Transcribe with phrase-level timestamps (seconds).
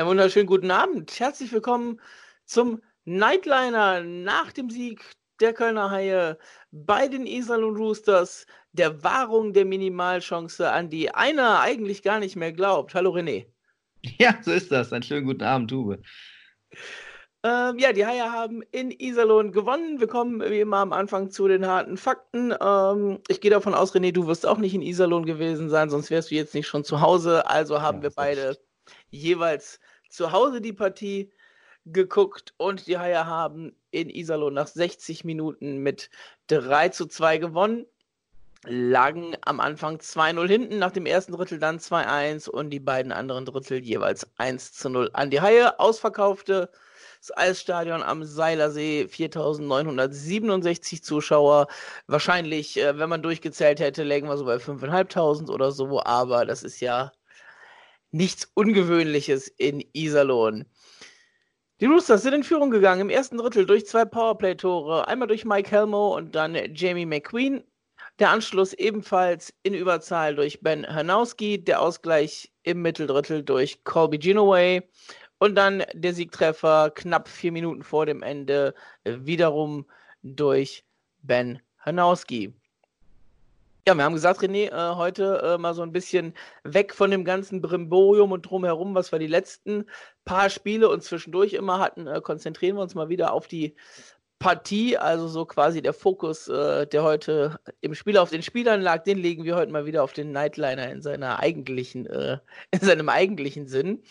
[0.00, 1.20] Einen wunderschönen guten Abend.
[1.20, 2.00] Herzlich willkommen
[2.46, 5.04] zum Nightliner nach dem Sieg
[5.40, 6.38] der Kölner Haie
[6.70, 12.50] bei den Iserlohn Roosters, der Wahrung der Minimalchance, an die einer eigentlich gar nicht mehr
[12.50, 12.94] glaubt.
[12.94, 13.44] Hallo René.
[14.18, 14.90] Ja, so ist das.
[14.90, 15.98] Einen schönen guten Abend, Tube.
[17.44, 20.00] Ähm, ja, die Haie haben in Iserlohn gewonnen.
[20.00, 22.54] Wir kommen wie immer am Anfang zu den harten Fakten.
[22.58, 26.08] Ähm, ich gehe davon aus, René, du wirst auch nicht in Iserlohn gewesen sein, sonst
[26.08, 27.46] wärst du jetzt nicht schon zu Hause.
[27.46, 28.56] Also haben ja, wir beide
[29.10, 29.78] jeweils
[30.10, 31.32] zu Hause die Partie
[31.86, 36.10] geguckt und die Haie haben in Iserlohn nach 60 Minuten mit
[36.48, 37.86] 3 zu 2 gewonnen.
[38.64, 43.46] Lagen am Anfang 2-0 hinten, nach dem ersten Drittel dann 2-1 und die beiden anderen
[43.46, 45.80] Drittel jeweils 1 zu 0 an die Haie.
[45.80, 46.70] Ausverkaufte
[47.20, 51.68] das Eisstadion am Seilersee, 4.967 Zuschauer.
[52.06, 56.62] Wahrscheinlich, äh, wenn man durchgezählt hätte, lägen wir so bei 5.500 oder so, aber das
[56.62, 57.12] ist ja
[58.12, 60.66] nichts Ungewöhnliches in Iserlohn.
[61.80, 65.08] Die Roosters sind in Führung gegangen im ersten Drittel durch zwei Powerplay-Tore.
[65.08, 67.64] Einmal durch Mike Helmo und dann Jamie McQueen.
[68.18, 71.64] Der Anschluss ebenfalls in Überzahl durch Ben Hanowski.
[71.64, 74.82] Der Ausgleich im Mitteldrittel durch Colby Ginoway.
[75.38, 79.86] Und dann der Siegtreffer knapp vier Minuten vor dem Ende wiederum
[80.22, 80.84] durch
[81.22, 82.52] Ben Hanowski.
[83.90, 87.24] Ja, wir haben gesagt, René, äh, heute äh, mal so ein bisschen weg von dem
[87.24, 89.84] ganzen Brimborium und drumherum, was wir die letzten
[90.24, 92.06] paar Spiele und zwischendurch immer hatten.
[92.06, 93.74] Äh, konzentrieren wir uns mal wieder auf die
[94.38, 99.02] Partie, also so quasi der Fokus, äh, der heute im Spiel auf den Spielern lag,
[99.02, 102.38] den legen wir heute mal wieder auf den Nightliner in seiner eigentlichen, äh,
[102.70, 104.04] in seinem eigentlichen Sinn.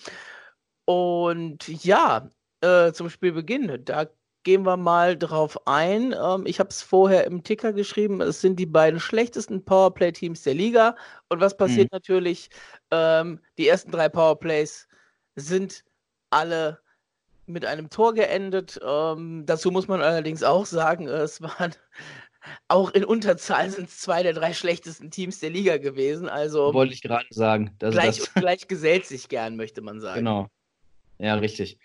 [0.83, 4.07] Und ja, äh, zum Spielbeginn, da
[4.43, 6.13] gehen wir mal drauf ein.
[6.13, 8.21] Ähm, ich habe es vorher im Ticker geschrieben.
[8.21, 10.95] Es sind die beiden schlechtesten Powerplay-Teams der Liga.
[11.29, 11.97] Und was passiert mhm.
[11.97, 12.49] natürlich?
[12.91, 14.87] Ähm, die ersten drei Powerplays
[15.35, 15.83] sind
[16.29, 16.79] alle
[17.45, 18.79] mit einem Tor geendet.
[18.85, 21.75] Ähm, dazu muss man allerdings auch sagen, es waren
[22.67, 26.29] auch in Unterzahl sind es zwei der drei schlechtesten Teams der Liga gewesen.
[26.29, 27.75] Also wollte ich gerade sagen.
[27.79, 30.19] gleich, gleich gesellt sich gern, möchte man sagen.
[30.19, 30.47] Genau.
[31.17, 31.77] Ja, richtig.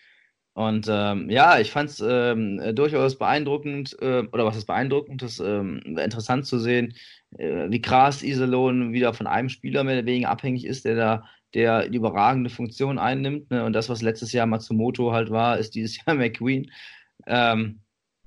[0.55, 5.41] Und ähm, ja, ich fand es ähm, durchaus beeindruckend, äh, oder was ist beeindruckend, ist
[5.41, 6.95] ähm, interessant zu sehen,
[7.39, 11.25] äh, wie krass Iserlohn wieder von einem Spieler mehr oder weniger abhängig ist, der da
[11.55, 13.51] der die überragende Funktion einnimmt.
[13.51, 13.65] Ne?
[13.65, 16.71] Und das, was letztes Jahr Matsumoto halt war, ist dieses Jahr McQueen.
[17.27, 17.81] Ähm,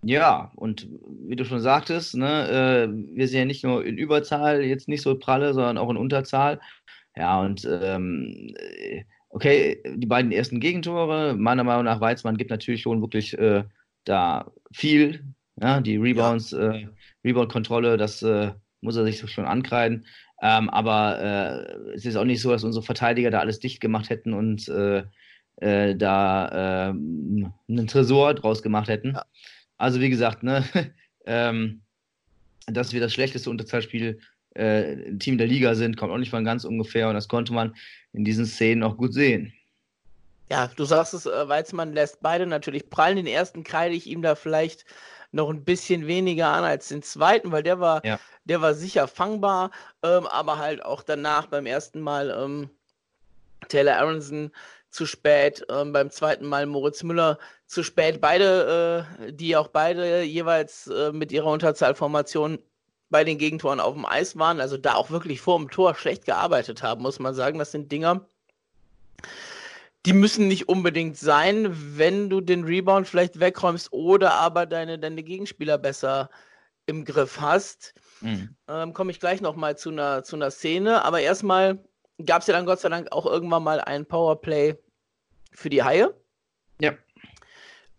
[0.03, 0.87] ja, und
[1.27, 5.01] wie du schon sagtest, ne, äh, wir sind ja nicht nur in Überzahl, jetzt nicht
[5.01, 6.59] so pralle, sondern auch in Unterzahl.
[7.15, 8.53] Ja, und ähm,
[9.29, 13.63] okay, die beiden ersten Gegentore, meiner Meinung nach, Weizmann gibt natürlich schon wirklich äh,
[14.05, 15.23] da viel.
[15.59, 16.73] Ja, die Rebounds, ja.
[16.73, 16.87] äh,
[17.25, 18.51] Rebound-Kontrolle, das äh,
[18.81, 20.05] muss er sich schon ankreiden.
[20.41, 24.09] Ähm, aber äh, es ist auch nicht so, dass unsere Verteidiger da alles dicht gemacht
[24.11, 25.03] hätten und äh,
[25.55, 29.15] äh, da einen Tresor draus gemacht hätten.
[29.15, 29.25] Ja.
[29.77, 30.63] Also wie gesagt, ne,
[31.25, 31.81] ähm,
[32.67, 34.19] dass wir das schlechteste Unterzahlspiel
[34.57, 37.75] äh, Team der Liga sind, kommt auch nicht von ganz ungefähr und das konnte man
[38.13, 39.53] in diesen Szenen auch gut sehen.
[40.49, 43.17] Ja, du sagst es, äh, Weizmann lässt beide natürlich prallen.
[43.17, 44.85] Den ersten kreide ich ihm da vielleicht
[45.31, 48.19] noch ein bisschen weniger an als den zweiten, weil der war, ja.
[48.45, 49.71] der war sicher fangbar,
[50.03, 52.69] ähm, aber halt auch danach beim ersten Mal ähm,
[53.67, 54.51] Taylor Aronson
[54.89, 58.21] zu spät, ähm, beim zweiten Mal Moritz Müller zu spät.
[58.21, 62.59] Beide, äh, die auch beide jeweils äh, mit ihrer Unterzahlformation
[63.09, 66.25] bei den Gegentoren auf dem Eis waren, also da auch wirklich vor dem Tor schlecht
[66.25, 67.59] gearbeitet haben, muss man sagen.
[67.59, 68.25] Das sind Dinger,
[70.05, 75.23] die müssen nicht unbedingt sein, wenn du den Rebound vielleicht wegräumst oder aber deine, deine
[75.23, 76.29] Gegenspieler besser
[76.85, 77.93] im Griff hast.
[78.21, 78.55] Mhm.
[78.69, 81.03] Ähm, Komme ich gleich nochmal zu einer, zu einer Szene.
[81.03, 81.83] Aber erstmal
[82.25, 84.75] gab es ja dann Gott sei Dank auch irgendwann mal ein Powerplay
[85.51, 86.13] für die Haie.
[86.79, 86.93] Ja.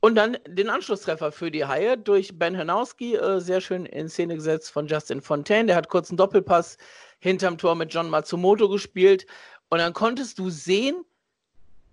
[0.01, 4.37] Und dann den Anschlusstreffer für die Haie durch Ben Hanowski, äh, sehr schön in Szene
[4.37, 5.67] gesetzt von Justin Fontaine.
[5.67, 6.79] Der hat kurz einen Doppelpass
[7.19, 9.27] hinterm Tor mit John Matsumoto gespielt.
[9.71, 11.05] Und dann konntest du sehen,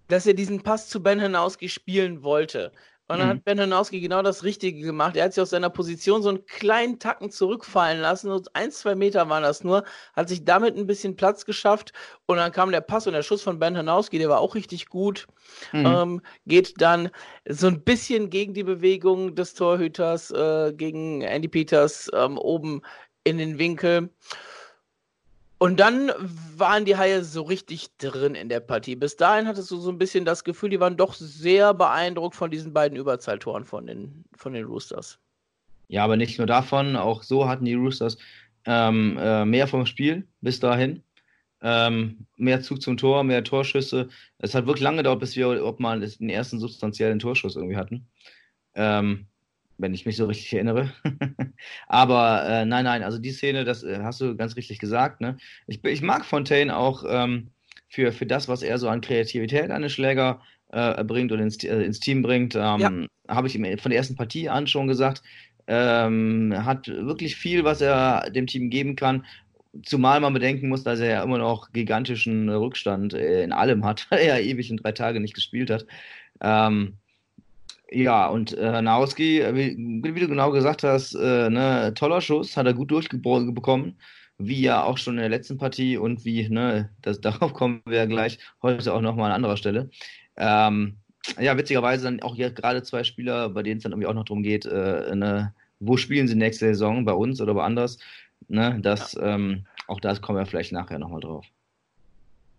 [0.07, 2.71] dass er diesen Pass zu Ben Hanowski spielen wollte.
[3.07, 3.31] Und dann mhm.
[3.33, 5.15] hat Ben Hanowski genau das Richtige gemacht.
[5.15, 8.29] Er hat sich aus seiner Position so einen kleinen Tacken zurückfallen lassen.
[8.31, 9.83] So ein, zwei Meter waren das nur.
[10.15, 11.93] Hat sich damit ein bisschen Platz geschafft.
[12.25, 14.87] Und dann kam der Pass und der Schuss von Ben Hanowski, der war auch richtig
[14.87, 15.27] gut.
[15.71, 15.85] Mhm.
[15.85, 17.11] Ähm, geht dann
[17.47, 22.81] so ein bisschen gegen die Bewegung des Torhüters, äh, gegen Andy Peters ähm, oben
[23.23, 24.09] in den Winkel.
[25.57, 26.11] Und dann
[26.57, 28.95] waren die Haie so richtig drin in der Partie.
[28.95, 32.51] Bis dahin hattest du so ein bisschen das Gefühl, die waren doch sehr beeindruckt von
[32.51, 35.17] diesen beiden Überzahltoren von den, von den Roosters.
[35.87, 38.17] Ja, aber nicht nur davon, auch so hatten die Roosters
[38.65, 41.03] ähm, äh, mehr vom Spiel bis dahin.
[41.61, 44.09] Ähm, mehr Zug zum Tor, mehr Torschüsse.
[44.39, 48.07] Es hat wirklich lange gedauert, bis wir ob mal den ersten substanziellen Torschuss irgendwie hatten.
[48.75, 49.27] Ähm,
[49.77, 50.91] wenn ich mich so richtig erinnere.
[51.87, 55.21] Aber äh, nein, nein, also die Szene, das äh, hast du ganz richtig gesagt.
[55.21, 55.37] Ne?
[55.67, 57.49] Ich, ich mag Fontaine auch ähm,
[57.89, 60.41] für, für das, was er so an Kreativität an den Schläger
[60.71, 62.55] äh, bringt und ins, äh, ins Team bringt.
[62.55, 62.91] Ähm, ja.
[63.27, 65.21] Habe ich ihm von der ersten Partie an schon gesagt.
[65.67, 69.25] Ähm, hat wirklich viel, was er dem Team geben kann.
[69.83, 74.07] Zumal man bedenken muss, dass er ja immer noch gigantischen Rückstand äh, in allem hat,
[74.11, 75.85] weil er ja ewig in drei Tage nicht gespielt hat.
[76.41, 76.97] Ähm,
[77.91, 79.77] ja, und äh, Nauski, äh, wie,
[80.15, 83.99] wie, du genau gesagt hast, äh, ne, toller Schuss, hat er gut durchbekommen,
[84.37, 87.97] wie ja auch schon in der letzten Partie und wie, ne, das, darauf kommen wir
[87.99, 89.89] ja gleich heute auch nochmal an anderer Stelle.
[90.37, 90.97] Ähm,
[91.39, 94.25] ja, witzigerweise dann auch hier gerade zwei Spieler, bei denen es dann irgendwie auch noch
[94.25, 97.97] darum geht, äh, ne, wo spielen sie nächste Saison, bei uns oder woanders.
[98.47, 99.35] Ne, das, ja.
[99.35, 101.45] ähm, auch das kommen wir vielleicht nachher nochmal drauf.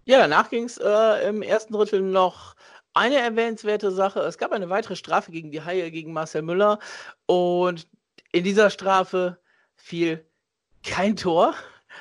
[0.04, 2.54] Ja, danach ging es äh, im ersten Drittel noch
[2.96, 4.20] eine erwähnenswerte Sache.
[4.20, 6.78] Es gab eine weitere Strafe gegen die Haie, gegen Marcel Müller.
[7.26, 7.86] Und
[8.32, 9.38] in dieser Strafe
[9.76, 10.26] fiel
[10.82, 11.54] kein Tor.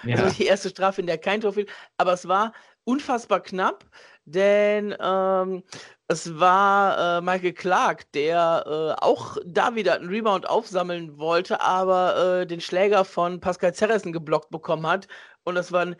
[0.03, 0.17] Ja.
[0.17, 1.67] Also die erste Strafe, in der kein Tor fiel.
[1.97, 2.53] Aber es war
[2.85, 3.85] unfassbar knapp,
[4.25, 5.63] denn ähm,
[6.07, 12.41] es war äh, Michael Clark, der äh, auch da wieder einen Rebound aufsammeln wollte, aber
[12.41, 15.07] äh, den Schläger von Pascal Zerressen geblockt bekommen hat.
[15.43, 15.95] Und das war ein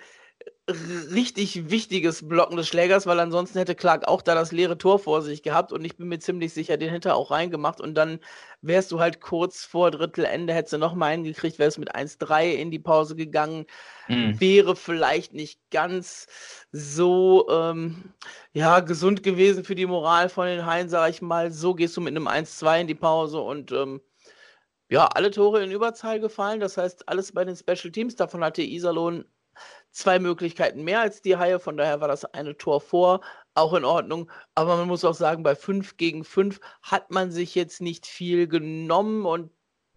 [0.68, 5.22] richtig wichtiges Blocken des Schlägers, weil ansonsten hätte Clark auch da das leere Tor vor
[5.22, 8.20] sich gehabt und ich bin mir ziemlich sicher, den hätte er auch reingemacht und dann
[8.62, 12.80] wärst du halt kurz vor Drittelende, hättest du nochmal eingekriegt, wärst mit 1-3 in die
[12.80, 13.68] Pause gegangen,
[14.08, 14.40] mhm.
[14.40, 16.26] wäre vielleicht nicht ganz
[16.72, 18.14] so ähm,
[18.54, 21.52] ja, gesund gewesen für die Moral von den Haien, sag ich mal.
[21.52, 24.02] So gehst du mit einem 1-2 in die Pause und ähm,
[24.90, 26.60] ja, alle Tore in Überzahl gefallen.
[26.60, 28.16] Das heißt, alles bei den Special Teams.
[28.16, 29.26] Davon hatte Iserlohn
[29.96, 33.22] zwei Möglichkeiten mehr als die Haie, von daher war das eine Tor vor,
[33.54, 34.30] auch in Ordnung.
[34.54, 38.48] Aber man muss auch sagen, bei 5 gegen 5 hat man sich jetzt nicht viel
[38.48, 39.52] genommen und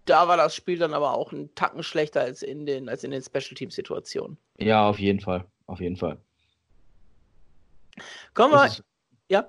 [0.04, 3.10] da war das Spiel dann aber auch ein Tacken schlechter als in den, als in
[3.10, 4.38] den Special Team Situationen.
[4.56, 5.44] Ja, auf jeden Fall.
[5.66, 6.18] Auf jeden Fall.
[8.32, 8.70] Kommen wir.
[9.28, 9.48] Ja.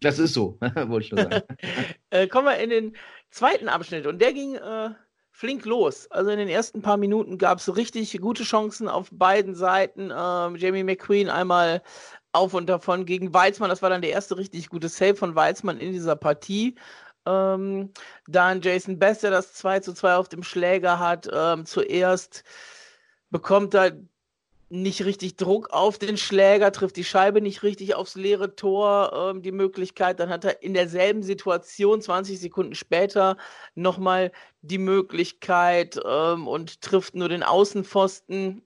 [0.00, 1.42] Das ist so, wollte ich nur sagen.
[2.10, 2.96] äh, kommen wir in den
[3.30, 4.90] zweiten Abschnitt und der ging äh,
[5.36, 6.10] flink los.
[6.10, 10.10] Also in den ersten paar Minuten gab es richtig gute Chancen auf beiden Seiten.
[10.10, 11.82] Ähm, Jamie McQueen einmal
[12.32, 13.68] auf und davon gegen Weizmann.
[13.68, 16.76] Das war dann der erste richtig gute Save von Weizmann in dieser Partie.
[17.26, 17.92] Ähm,
[18.26, 21.28] dann Jason Best, der das 2 zu 2 auf dem Schläger hat.
[21.30, 22.42] Ähm, zuerst
[23.28, 23.92] bekommt er
[24.68, 29.42] nicht richtig Druck auf den Schläger, trifft die Scheibe nicht richtig aufs leere Tor, ähm,
[29.42, 30.18] die Möglichkeit.
[30.18, 33.36] Dann hat er in derselben Situation 20 Sekunden später
[33.74, 34.32] nochmal
[34.62, 38.62] die Möglichkeit ähm, und trifft nur den Außenpfosten.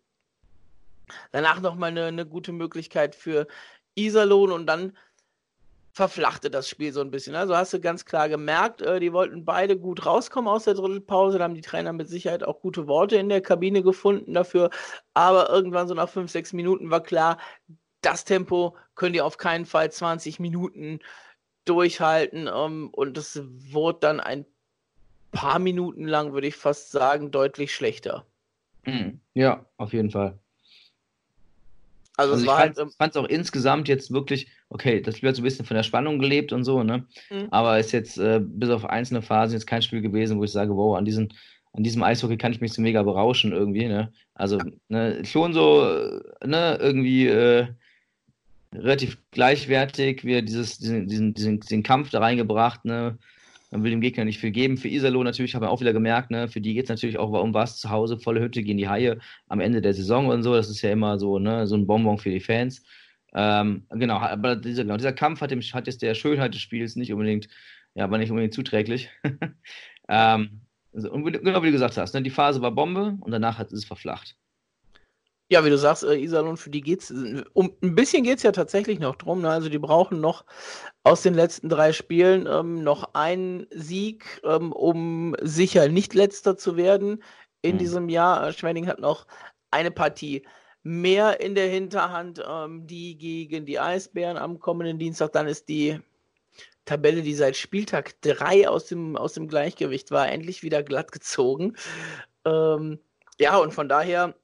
[1.33, 3.47] Danach nochmal eine, eine gute Möglichkeit für
[3.95, 4.97] Iserlohn und dann
[5.93, 7.35] verflachte das Spiel so ein bisschen.
[7.35, 11.39] Also hast du ganz klar gemerkt, äh, die wollten beide gut rauskommen aus der Drittelpause.
[11.39, 14.71] Da haben die Trainer mit Sicherheit auch gute Worte in der Kabine gefunden dafür.
[15.15, 17.39] Aber irgendwann so nach fünf, sechs Minuten war klar,
[18.03, 21.01] das Tempo können die auf keinen Fall 20 Minuten
[21.65, 22.49] durchhalten.
[22.53, 24.47] Ähm, und es wurde dann ein
[25.33, 28.27] paar Minuten lang, würde ich fast sagen, deutlich schlechter.
[28.87, 29.21] Mhm.
[29.35, 30.39] Ja, auf jeden Fall.
[32.17, 35.43] Also, also ich fand es halt, auch insgesamt jetzt wirklich, okay, das Spiel hat so
[35.43, 37.05] ein bisschen von der Spannung gelebt und so, ne?
[37.31, 37.49] Mhm.
[37.51, 40.75] Aber ist jetzt äh, bis auf einzelne Phasen jetzt kein Spiel gewesen, wo ich sage,
[40.75, 41.33] wow, an, diesen,
[41.73, 44.13] an diesem Eishockey kann ich mich so mega berauschen irgendwie, ne?
[44.35, 44.59] Also,
[44.89, 45.83] ne, schon so,
[46.45, 47.67] ne, irgendwie äh,
[48.73, 53.19] relativ gleichwertig, wir dieses, diesen, diesen, diesen, diesen Kampf da reingebracht, ne?
[53.73, 54.77] Man will dem Gegner nicht viel geben.
[54.77, 57.31] Für Iserlohn natürlich haben wir auch wieder gemerkt, ne, für die geht es natürlich auch
[57.31, 57.79] um was.
[57.79, 60.55] Zu Hause, volle Hütte gegen die Haie am Ende der Saison und so.
[60.55, 62.83] Das ist ja immer so, ne, so ein Bonbon für die Fans.
[63.35, 66.97] Ähm, genau, aber dieser, genau, dieser Kampf hat, dem, hat jetzt der Schönheit des Spiels
[66.97, 67.49] nicht unbedingt,
[67.95, 69.11] ja, war nicht unbedingt zuträglich.
[70.09, 70.61] ähm,
[70.93, 73.85] und genau wie du gesagt hast, ne, die Phase war Bombe und danach hat es
[73.85, 74.37] verflacht.
[75.53, 77.13] Ja, wie du sagst, äh, Iserlohn, für die geht's,
[77.55, 79.41] um ein bisschen geht es ja tatsächlich noch drum.
[79.43, 79.51] Ne?
[79.51, 80.45] Also die brauchen noch
[81.03, 86.77] aus den letzten drei Spielen ähm, noch einen Sieg, ähm, um sicher nicht letzter zu
[86.77, 87.21] werden
[87.63, 87.79] in mhm.
[87.79, 88.53] diesem Jahr.
[88.53, 89.27] Schwenning hat noch
[89.73, 90.47] eine Partie
[90.83, 95.33] mehr in der Hinterhand, ähm, die gegen die Eisbären am kommenden Dienstag.
[95.33, 96.01] Dann ist die
[96.85, 101.77] Tabelle, die seit Spieltag drei aus dem, aus dem Gleichgewicht war, endlich wieder glatt gezogen.
[102.45, 102.99] Ähm,
[103.39, 104.35] ja, und von daher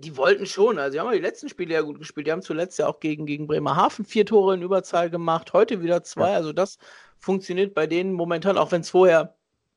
[0.00, 2.26] die wollten schon, also die haben die letzten Spiele ja gut gespielt.
[2.26, 6.02] Die haben zuletzt ja auch gegen, gegen Bremerhaven vier Tore in Überzahl gemacht, heute wieder
[6.02, 6.30] zwei.
[6.30, 6.36] Ja.
[6.36, 6.78] Also das
[7.18, 9.36] funktioniert bei denen momentan, auch wenn es vorher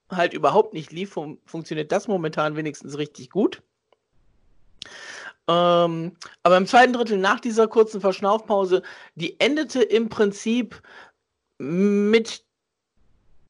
[0.09, 3.61] halt überhaupt nicht lief, fun funktioniert das momentan wenigstens richtig gut.
[5.49, 8.83] Ähm, aber im zweiten Drittel nach dieser kurzen Verschnaufpause,
[9.15, 10.79] die endete im Prinzip
[11.57, 12.45] mit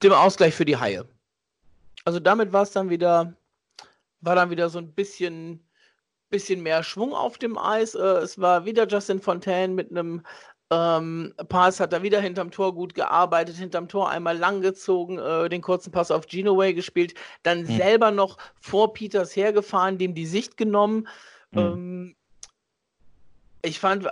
[0.02, 1.06] dem Ausgleich für die Haie.
[2.06, 3.34] Also damit war es dann wieder,
[4.22, 5.62] war dann wieder so ein bisschen,
[6.30, 7.96] bisschen mehr Schwung auf dem Eis.
[7.96, 10.24] Äh, es war wieder Justin Fontaine mit einem
[10.72, 15.62] ähm, Pass hat er wieder hinterm Tor gut gearbeitet, hinterm Tor einmal langgezogen, äh, den
[15.62, 17.78] kurzen Pass auf Genoway gespielt, dann mhm.
[17.78, 21.08] selber noch vor Peters hergefahren, dem die Sicht genommen.
[21.52, 21.60] Mhm.
[21.60, 22.16] Ähm,
[23.62, 24.08] ich fand,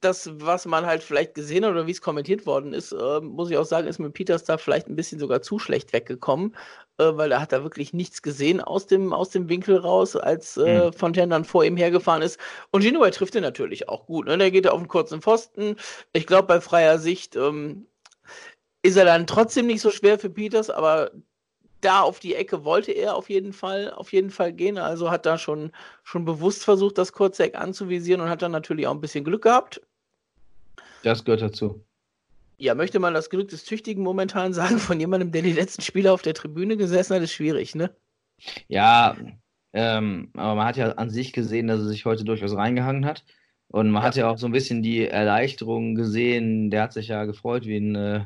[0.00, 3.50] das, was man halt vielleicht gesehen hat oder wie es kommentiert worden ist, äh, muss
[3.50, 6.56] ich auch sagen, ist mit Peters da vielleicht ein bisschen sogar zu schlecht weggekommen,
[6.98, 10.56] äh, weil da hat er wirklich nichts gesehen aus dem, aus dem Winkel raus, als
[10.56, 10.92] äh, mhm.
[10.92, 12.38] Fontaine dann vor ihm hergefahren ist.
[12.70, 14.26] Und Genoway trifft ihn natürlich auch gut.
[14.26, 14.38] Ne?
[14.38, 15.76] Der geht auf einen kurzen Pfosten.
[16.12, 17.86] Ich glaube, bei freier Sicht ähm,
[18.82, 21.10] ist er dann trotzdem nicht so schwer für Peters, aber
[21.86, 24.76] da auf die Ecke wollte er auf jeden Fall, auf jeden Fall gehen.
[24.76, 25.70] Also hat da schon,
[26.02, 29.42] schon bewusst versucht, das kurze Eck anzuvisieren und hat dann natürlich auch ein bisschen Glück
[29.42, 29.80] gehabt.
[31.04, 31.84] Das gehört dazu.
[32.58, 36.12] Ja, möchte man das Glück des Tüchtigen momentan sagen von jemandem, der die letzten Spiele
[36.12, 37.94] auf der Tribüne gesessen hat, ist schwierig, ne?
[38.66, 39.16] Ja,
[39.72, 43.24] ähm, aber man hat ja an sich gesehen, dass er sich heute durchaus reingehangen hat.
[43.68, 44.08] Und man ja.
[44.08, 46.70] hat ja auch so ein bisschen die Erleichterung gesehen.
[46.70, 48.24] Der hat sich ja gefreut wie ein, äh,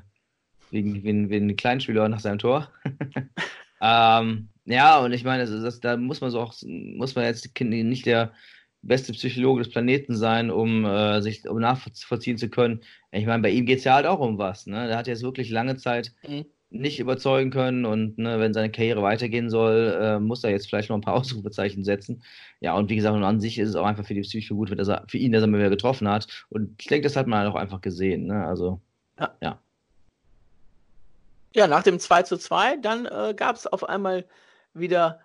[0.78, 2.70] ein, wie ein Kleinspieler nach seinem Tor.
[3.82, 7.60] ähm, ja, und ich meine, das, das, da muss man so auch, muss man jetzt
[7.60, 8.32] nicht der
[8.82, 12.80] beste Psychologe des Planeten sein, um äh, sich um nachvollziehen zu können.
[13.12, 14.66] Ich meine, bei ihm geht es ja halt auch um was.
[14.66, 14.86] Ne?
[14.86, 16.46] Der hat jetzt wirklich lange Zeit mhm.
[16.70, 20.88] nicht überzeugen können und ne, wenn seine Karriere weitergehen soll, äh, muss er jetzt vielleicht
[20.88, 22.22] noch ein paar Ausrufezeichen setzen.
[22.60, 24.76] Ja, und wie gesagt, und an sich ist es auch einfach für die Psyche gut,
[24.78, 26.46] dass er, für ihn, dass er mal wieder getroffen hat.
[26.48, 28.26] Und ich denke, das hat man halt auch einfach gesehen.
[28.26, 28.46] Ne?
[28.46, 28.80] Also,
[29.18, 29.34] ja.
[29.42, 29.60] ja.
[31.54, 34.26] Ja, nach dem 2 zu 2, dann äh, gab es auf einmal
[34.72, 35.20] wieder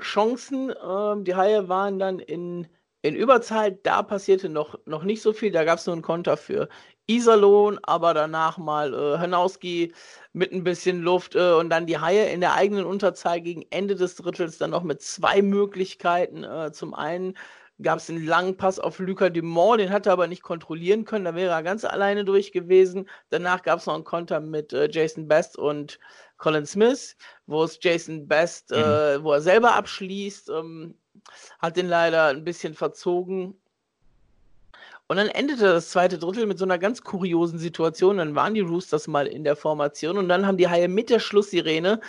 [0.00, 0.72] Chancen.
[0.82, 2.68] Ähm, die Haie waren dann in
[3.02, 5.52] in Überzeit, da passierte noch, noch nicht so viel.
[5.52, 6.68] Da gab es nur einen Konter für
[7.06, 9.94] Iserlohn, aber danach mal äh, Hanowski
[10.32, 13.94] mit ein bisschen Luft äh, und dann die Haie in der eigenen Unterzahl gegen Ende
[13.94, 16.42] des Drittels dann noch mit zwei Möglichkeiten.
[16.44, 17.34] Äh, zum einen
[17.82, 21.24] gab es einen langen Pass auf Lucas Dumont, den hat er aber nicht kontrollieren können,
[21.24, 23.08] da wäre er ganz alleine durch gewesen.
[23.30, 25.98] Danach gab es noch einen Konter mit äh, Jason Best und
[26.36, 27.16] Colin Smith,
[27.46, 28.76] wo es Jason Best, mhm.
[28.76, 30.50] Äh, wo er selber abschließt.
[30.50, 30.94] Ähm,
[31.58, 33.54] hat den leider ein bisschen verzogen.
[35.08, 38.18] Und dann endete das zweite Drittel mit so einer ganz kuriosen Situation.
[38.18, 41.18] Dann waren die Roosters mal in der Formation und dann haben die Haie mit der
[41.18, 42.00] Schlusssirene.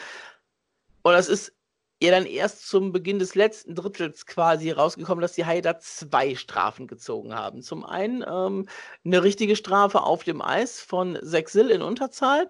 [1.04, 1.54] Und das ist
[2.02, 6.36] ja dann erst zum Beginn des letzten Drittels quasi rausgekommen, dass die Haie da zwei
[6.36, 7.62] Strafen gezogen haben.
[7.62, 8.68] Zum einen ähm,
[9.04, 12.50] eine richtige Strafe auf dem Eis von Sexil in Unterzahl.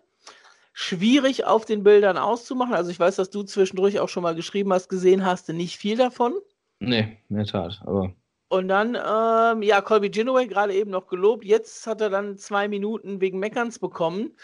[0.73, 2.75] Schwierig auf den Bildern auszumachen.
[2.75, 5.97] Also ich weiß, dass du zwischendurch auch schon mal geschrieben hast, gesehen hast, nicht viel
[5.97, 6.33] davon.
[6.79, 8.13] Nee, in der Tat, aber.
[8.49, 11.45] Und dann, ähm, ja, Colby Ginoway gerade eben noch gelobt.
[11.45, 14.35] Jetzt hat er dann zwei Minuten wegen Meckerns bekommen.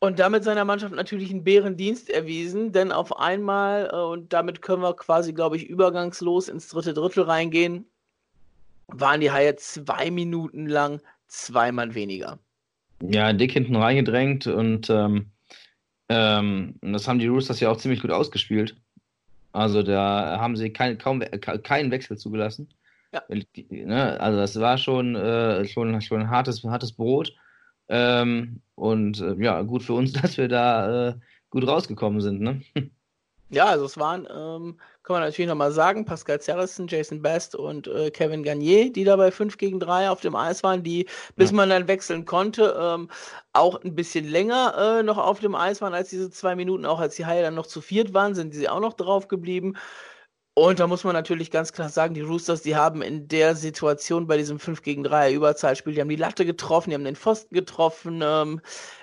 [0.00, 4.82] Und damit seiner Mannschaft natürlich einen Bärendienst erwiesen, denn auf einmal, äh, und damit können
[4.82, 7.84] wir quasi, glaube ich, übergangslos ins dritte Drittel reingehen,
[8.86, 12.38] waren die Haie zwei Minuten lang zwei Mann weniger.
[13.02, 15.30] Ja, dick hinten reingedrängt und ähm,
[16.08, 18.76] ähm, das haben die Roosters ja auch ziemlich gut ausgespielt.
[19.52, 21.20] Also da haben sie kein, kaum
[21.62, 22.68] keinen Wechsel zugelassen.
[23.12, 23.22] Ja.
[23.70, 27.34] Ne, also das war schon, äh, schon, schon ein hartes, hartes Brot.
[27.88, 31.14] Ähm, und äh, ja, gut für uns, dass wir da äh,
[31.50, 32.40] gut rausgekommen sind.
[32.40, 32.62] Ne?
[33.50, 37.86] Ja, also es waren, ähm, kann man natürlich nochmal sagen, Pascal Zerrissen, Jason Best und
[37.88, 41.56] äh, Kevin Garnier, die dabei 5 gegen 3 auf dem Eis waren, die, bis ja.
[41.56, 43.08] man dann wechseln konnte, ähm,
[43.54, 47.00] auch ein bisschen länger äh, noch auf dem Eis waren als diese zwei Minuten, auch
[47.00, 49.76] als die Haie dann noch zu viert waren, sind sie auch noch drauf geblieben.
[50.58, 54.26] Und da muss man natürlich ganz klar sagen, die Roosters, die haben in der Situation
[54.26, 57.54] bei diesem 5 gegen 3 Überzahlspiel, die haben die Latte getroffen, die haben den Pfosten
[57.54, 58.60] getroffen, ähm,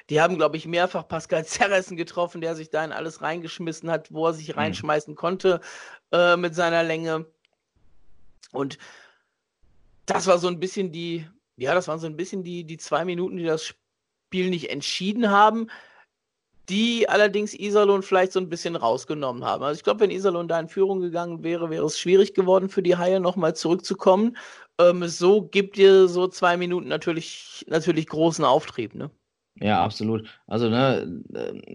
[0.09, 4.11] die haben, glaube ich, mehrfach Pascal Zerressen getroffen, der sich da in alles reingeschmissen hat,
[4.11, 4.55] wo er sich mhm.
[4.55, 5.61] reinschmeißen konnte
[6.11, 7.25] äh, mit seiner Länge.
[8.51, 8.77] Und
[10.07, 13.05] das war so ein bisschen die, ja, das waren so ein bisschen die, die zwei
[13.05, 15.69] Minuten, die das Spiel nicht entschieden haben
[16.69, 19.63] die allerdings Iserlohn vielleicht so ein bisschen rausgenommen haben.
[19.63, 22.81] Also ich glaube, wenn Iserlohn da in Führung gegangen wäre, wäre es schwierig geworden für
[22.81, 24.37] die Haie nochmal zurückzukommen.
[24.79, 29.09] Ähm, so gibt dir so zwei Minuten natürlich, natürlich großen Auftrieb, ne?
[29.61, 30.27] Ja, absolut.
[30.47, 31.23] Also, ne,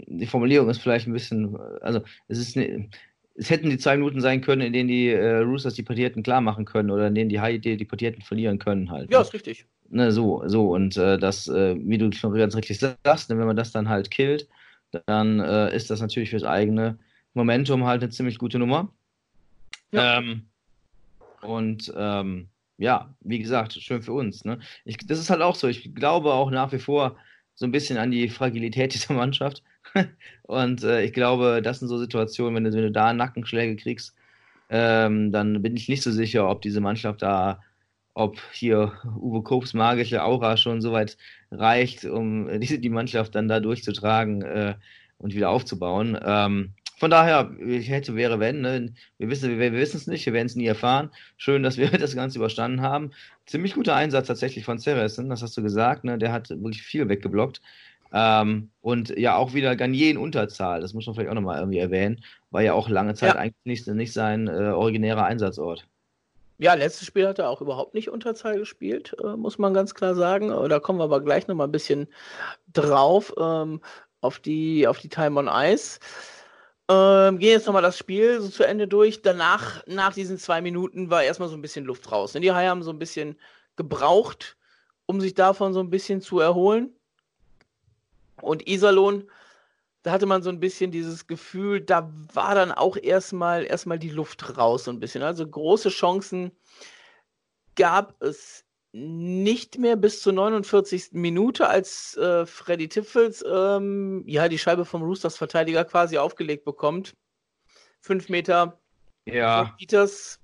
[0.06, 2.90] die Formulierung ist vielleicht ein bisschen, also es ist ne,
[3.36, 6.42] es hätten die zwei Minuten sein können, in denen die äh, Roosters die Partierten klar
[6.42, 9.10] machen können oder in denen die Haie die Partierten verlieren können halt.
[9.10, 9.24] Ja, ne?
[9.24, 9.66] ist richtig.
[9.88, 13.46] Ne, so, so, und äh, das, äh, wie du schon ganz richtig sagst, ne, wenn
[13.46, 14.46] man das dann halt killt,
[15.06, 16.98] dann äh, ist das natürlich fürs eigene
[17.34, 18.92] Momentum halt eine ziemlich gute Nummer.
[19.92, 20.18] Ja.
[20.18, 20.46] Ähm,
[21.42, 24.44] Und ähm, ja, wie gesagt, schön für uns.
[24.44, 24.58] Ne?
[24.84, 25.68] Ich, das ist halt auch so.
[25.68, 27.16] Ich glaube auch nach wie vor
[27.54, 29.62] so ein bisschen an die Fragilität dieser Mannschaft.
[30.42, 34.14] Und äh, ich glaube, das sind so Situationen, wenn du, wenn du da Nackenschläge kriegst,
[34.68, 37.60] ähm, dann bin ich nicht so sicher, ob diese Mannschaft da,
[38.20, 41.16] ob hier Uwe Kops magische Aura schon so weit
[41.50, 44.74] reicht, um die, die Mannschaft dann da durchzutragen äh,
[45.16, 46.18] und wieder aufzubauen.
[46.22, 48.92] Ähm, von daher, ich hätte, wäre, wenn, ne?
[49.16, 51.10] wir wissen wir, wir es nicht, wir werden es nie erfahren.
[51.38, 53.12] Schön, dass wir das Ganze überstanden haben.
[53.46, 56.18] Ziemlich guter Einsatz tatsächlich von Ceressen, das hast du gesagt, ne?
[56.18, 57.62] der hat wirklich viel weggeblockt.
[58.12, 61.78] Ähm, und ja, auch wieder Garnier in Unterzahl, das muss man vielleicht auch nochmal irgendwie
[61.78, 63.40] erwähnen, war ja auch lange Zeit ja.
[63.40, 65.86] eigentlich nicht, nicht sein äh, originärer Einsatzort.
[66.60, 70.14] Ja, letztes Spiel hat er auch überhaupt nicht Unterzahl gespielt, äh, muss man ganz klar
[70.14, 70.50] sagen.
[70.68, 72.06] Da kommen wir aber gleich nochmal ein bisschen
[72.70, 73.80] drauf, ähm,
[74.20, 76.00] auf, die, auf die Time on Ice.
[76.90, 79.22] Ähm, gehen jetzt nochmal das Spiel so zu Ende durch.
[79.22, 82.34] Danach, nach diesen zwei Minuten, war erstmal so ein bisschen Luft raus.
[82.34, 83.38] Die Haie haben so ein bisschen
[83.76, 84.58] gebraucht,
[85.06, 86.94] um sich davon so ein bisschen zu erholen.
[88.42, 89.30] Und Iserlohn,
[90.02, 94.10] da hatte man so ein bisschen dieses Gefühl, da war dann auch erstmal erstmal die
[94.10, 95.22] Luft raus so ein bisschen.
[95.22, 96.52] Also große Chancen
[97.76, 101.10] gab es nicht mehr bis zur 49.
[101.12, 107.14] Minute, als äh, Freddy Tiffels ähm, ja die Scheibe vom Roosters Verteidiger quasi aufgelegt bekommt.
[108.00, 108.80] Fünf Meter
[109.26, 109.74] ja.
[109.78, 110.40] Peters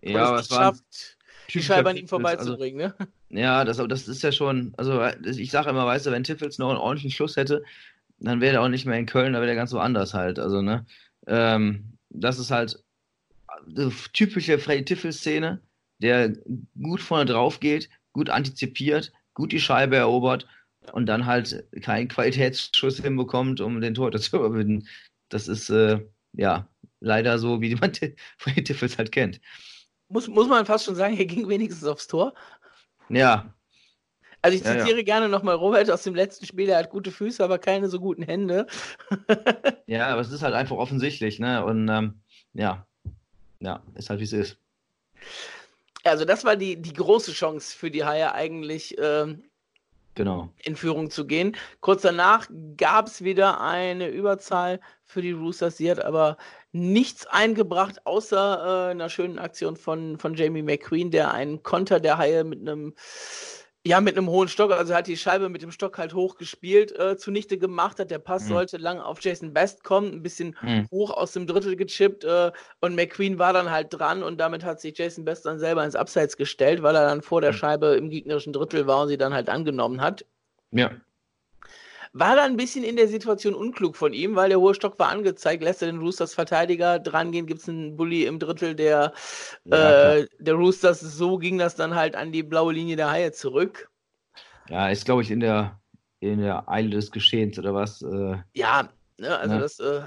[0.00, 1.18] ja, was schafft,
[1.50, 2.80] die Scheibe an ihm vorbeizubringen.
[2.80, 2.96] Also,
[3.30, 3.40] ne?
[3.40, 6.70] Ja, das, das ist ja schon, also ich sage immer, weißt du, wenn Tiffels noch
[6.70, 7.62] einen ordentlichen Schluss hätte,
[8.24, 10.38] dann wäre er auch nicht mehr in Köln, da wäre er ganz woanders halt.
[10.38, 10.86] Also, ne?
[11.26, 12.82] Ähm, das ist halt
[13.48, 15.60] eine typische Freddy Tiffels-Szene
[16.02, 16.36] der
[16.80, 20.46] gut vorne drauf geht, gut antizipiert, gut die Scheibe erobert
[20.92, 24.88] und dann halt keinen Qualitätsschuss hinbekommt, um den Tor zu überwinden.
[25.28, 26.00] Das ist äh,
[26.32, 26.68] ja
[27.00, 27.92] leider so, wie man
[28.38, 29.40] Freddy Tiffels halt kennt.
[30.08, 32.34] Muss, muss man fast schon sagen, er ging wenigstens aufs Tor.
[33.08, 33.54] Ja.
[34.42, 35.02] Also ich zitiere ja, ja.
[35.02, 38.24] gerne nochmal Robert aus dem letzten Spiel, er hat gute Füße, aber keine so guten
[38.24, 38.66] Hände.
[39.86, 41.64] ja, aber es ist halt einfach offensichtlich, ne?
[41.64, 42.20] Und ähm,
[42.52, 42.84] ja,
[43.60, 44.58] ja, ist halt wie es ist.
[46.02, 49.44] Also das war die, die große Chance für die Haie eigentlich ähm,
[50.16, 50.52] genau.
[50.64, 51.56] in Führung zu gehen.
[51.80, 55.76] Kurz danach gab es wieder eine Überzahl für die Roosters.
[55.76, 56.36] Sie hat aber
[56.72, 62.18] nichts eingebracht, außer äh, einer schönen Aktion von, von Jamie McQueen, der einen Konter der
[62.18, 62.94] Haie mit einem
[63.84, 66.96] ja, mit einem hohen Stock, also hat die Scheibe mit dem Stock halt hoch gespielt,
[66.96, 68.12] äh, zunichte gemacht hat.
[68.12, 68.48] Der Pass mhm.
[68.48, 70.86] sollte lang auf Jason Best kommen, ein bisschen mhm.
[70.92, 74.80] hoch aus dem Drittel gechippt äh, und McQueen war dann halt dran und damit hat
[74.80, 77.56] sich Jason Best dann selber ins Abseits gestellt, weil er dann vor der mhm.
[77.56, 80.24] Scheibe im gegnerischen Drittel war und sie dann halt angenommen hat.
[80.70, 80.92] Ja.
[82.14, 85.08] War da ein bisschen in der Situation unklug von ihm, weil der hohe Stock war
[85.08, 89.14] angezeigt, lässt er den Roosters Verteidiger drangehen, gibt es einen Bully im Drittel der,
[89.64, 91.00] ja, äh, der Roosters.
[91.00, 93.90] So ging das dann halt an die blaue Linie der Haie zurück.
[94.68, 95.80] Ja, ist glaube ich in der,
[96.20, 98.02] in der Eile des Geschehens oder was.
[98.02, 98.90] Äh, ja,
[99.22, 99.60] Ne, also ja.
[99.60, 100.02] das, äh,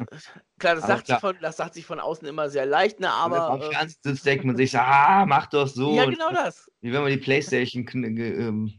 [0.60, 1.20] klar, das sagt, klar.
[1.22, 3.50] Von, das sagt sich von außen immer sehr leicht, ne, aber.
[3.50, 5.96] Am äh, denkt man sich, ah, mach doch so.
[5.96, 6.70] Ja, genau das.
[6.82, 8.74] Wie wenn man die Playstation ähm,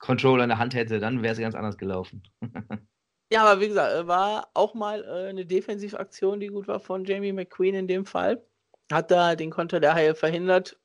[0.00, 2.22] Controller in der Hand hätte, dann wäre es ganz anders gelaufen.
[3.32, 7.04] ja, aber wie gesagt, äh, war auch mal äh, eine Defensivaktion, die gut war von
[7.04, 8.44] Jamie McQueen in dem Fall.
[8.90, 10.80] Hat da den Konter der Haie verhindert.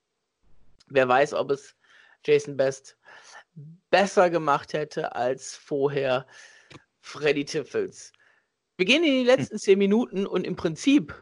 [0.88, 1.76] Wer weiß, ob es
[2.24, 2.98] Jason Best
[3.90, 6.28] besser gemacht hätte als vorher
[7.02, 8.12] Freddy Tiffels.
[8.78, 9.28] Wir gehen in die hm.
[9.28, 11.16] letzten zehn Minuten und im Prinzip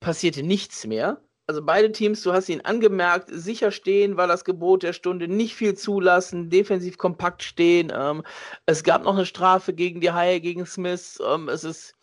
[0.00, 4.84] passierte nichts mehr also beide Teams, du hast ihn angemerkt, sicher stehen war das Gebot
[4.84, 7.92] der Stunde, nicht viel zulassen, defensiv kompakt stehen.
[7.92, 8.22] Ähm,
[8.66, 11.20] es gab noch eine Strafe gegen die Haie, gegen Smith.
[11.26, 11.96] Ähm, es ist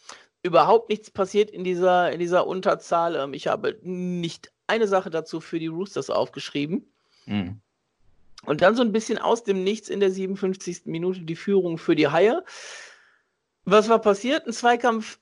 [0.44, 3.16] überhaupt nichts passiert in dieser, in dieser Unterzahl.
[3.16, 6.86] Ähm, ich habe nicht eine Sache dazu für die Roosters aufgeschrieben.
[7.26, 7.62] Mhm.
[8.44, 10.88] Und dann so ein bisschen aus dem Nichts in der 57.
[10.88, 12.44] Minute die Führung für die Haie.
[13.64, 14.46] Was war passiert?
[14.46, 15.20] Ein Zweikampf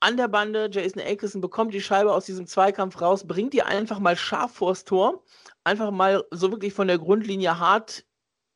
[0.00, 0.68] an der Bande.
[0.70, 4.84] Jason Akerson bekommt die Scheibe aus diesem Zweikampf raus, bringt die einfach mal scharf vors
[4.84, 5.22] Tor.
[5.64, 8.04] Einfach mal so wirklich von der Grundlinie hart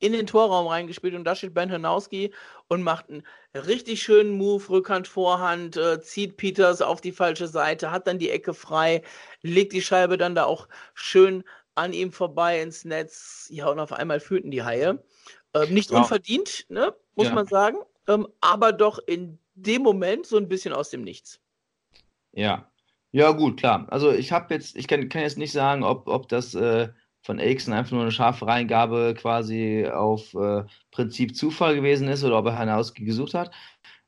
[0.00, 2.32] in den Torraum reingespielt und da steht Ben Hanowski
[2.68, 3.22] und macht einen
[3.54, 8.30] richtig schönen Move, Rückhand, Vorhand, äh, zieht Peters auf die falsche Seite, hat dann die
[8.30, 9.02] Ecke frei,
[9.42, 13.46] legt die Scheibe dann da auch schön an ihm vorbei ins Netz.
[13.50, 15.02] Ja, und auf einmal führten die Haie.
[15.54, 15.98] Ähm, nicht ja.
[15.98, 17.34] unverdient, ne, muss ja.
[17.34, 21.40] man sagen, ähm, aber doch in dem Moment so ein bisschen aus dem Nichts.
[22.32, 22.70] Ja,
[23.12, 23.86] ja, gut, klar.
[23.90, 26.88] Also ich habe jetzt, ich kann, kann, jetzt nicht sagen, ob, ob das äh,
[27.22, 32.38] von Aikson einfach nur eine scharfe Reingabe quasi auf äh, Prinzip Zufall gewesen ist oder
[32.38, 33.50] ob er Hanauski gesucht hat.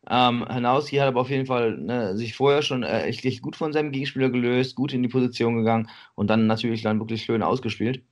[0.08, 3.56] Ähm, Hanauski hat aber auf jeden Fall ne, sich vorher schon äh, echt, echt gut
[3.56, 7.42] von seinem Gegenspieler gelöst, gut in die Position gegangen und dann natürlich dann wirklich schön
[7.42, 8.02] ausgespielt,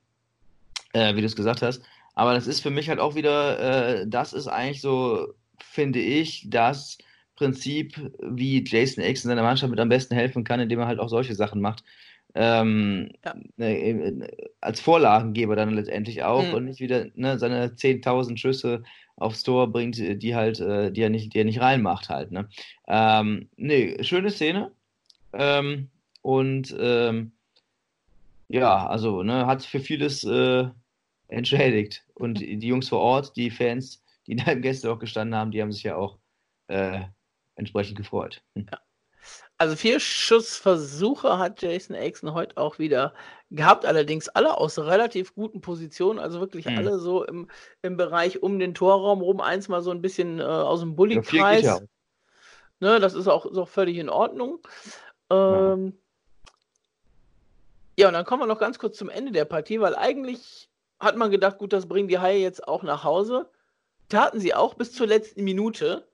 [0.93, 1.83] äh, wie du es gesagt hast.
[2.15, 6.49] Aber das ist für mich halt auch wieder, äh, das ist eigentlich so, finde ich,
[6.49, 6.97] das
[7.41, 10.99] Prinzip, wie Jason X in seiner Mannschaft mit am besten helfen kann, indem er halt
[10.99, 11.83] auch solche Sachen macht.
[12.35, 13.33] Ähm, ja.
[13.57, 14.27] ne,
[14.61, 16.53] als Vorlagengeber dann letztendlich auch mhm.
[16.53, 18.83] und nicht wieder ne, seine 10.000 Schüsse
[19.15, 22.31] aufs Tor bringt, die halt, äh, die er nicht, die er nicht reinmacht halt.
[22.31, 22.47] Ne?
[22.87, 24.71] Ähm, nee, schöne Szene.
[25.33, 25.89] Ähm,
[26.21, 27.31] und ähm,
[28.49, 30.65] ja, also ne, hat für vieles äh,
[31.27, 32.05] entschädigt.
[32.13, 35.59] Und die Jungs vor Ort, die Fans, die da im Gäste auch gestanden haben, die
[35.59, 36.19] haben sich ja auch
[36.67, 37.01] äh,
[37.61, 38.43] entsprechend gefreut.
[38.55, 38.67] Hm.
[38.71, 38.79] Ja.
[39.57, 43.13] Also vier Schussversuche hat Jason Aixon heute auch wieder
[43.51, 46.77] gehabt, allerdings alle aus relativ guten Positionen, also wirklich mhm.
[46.77, 47.47] alle so im,
[47.83, 51.63] im Bereich um den Torraum rum, eins mal so ein bisschen äh, aus dem Bullykreis.
[51.63, 51.79] Ja,
[52.79, 54.59] ne, das ist auch, ist auch völlig in Ordnung.
[55.29, 55.93] Ähm,
[57.97, 58.03] ja.
[58.03, 61.17] ja, und dann kommen wir noch ganz kurz zum Ende der Partie, weil eigentlich hat
[61.17, 63.47] man gedacht, gut, das bringen die Haie jetzt auch nach Hause.
[64.09, 66.07] Taten sie auch bis zur letzten Minute.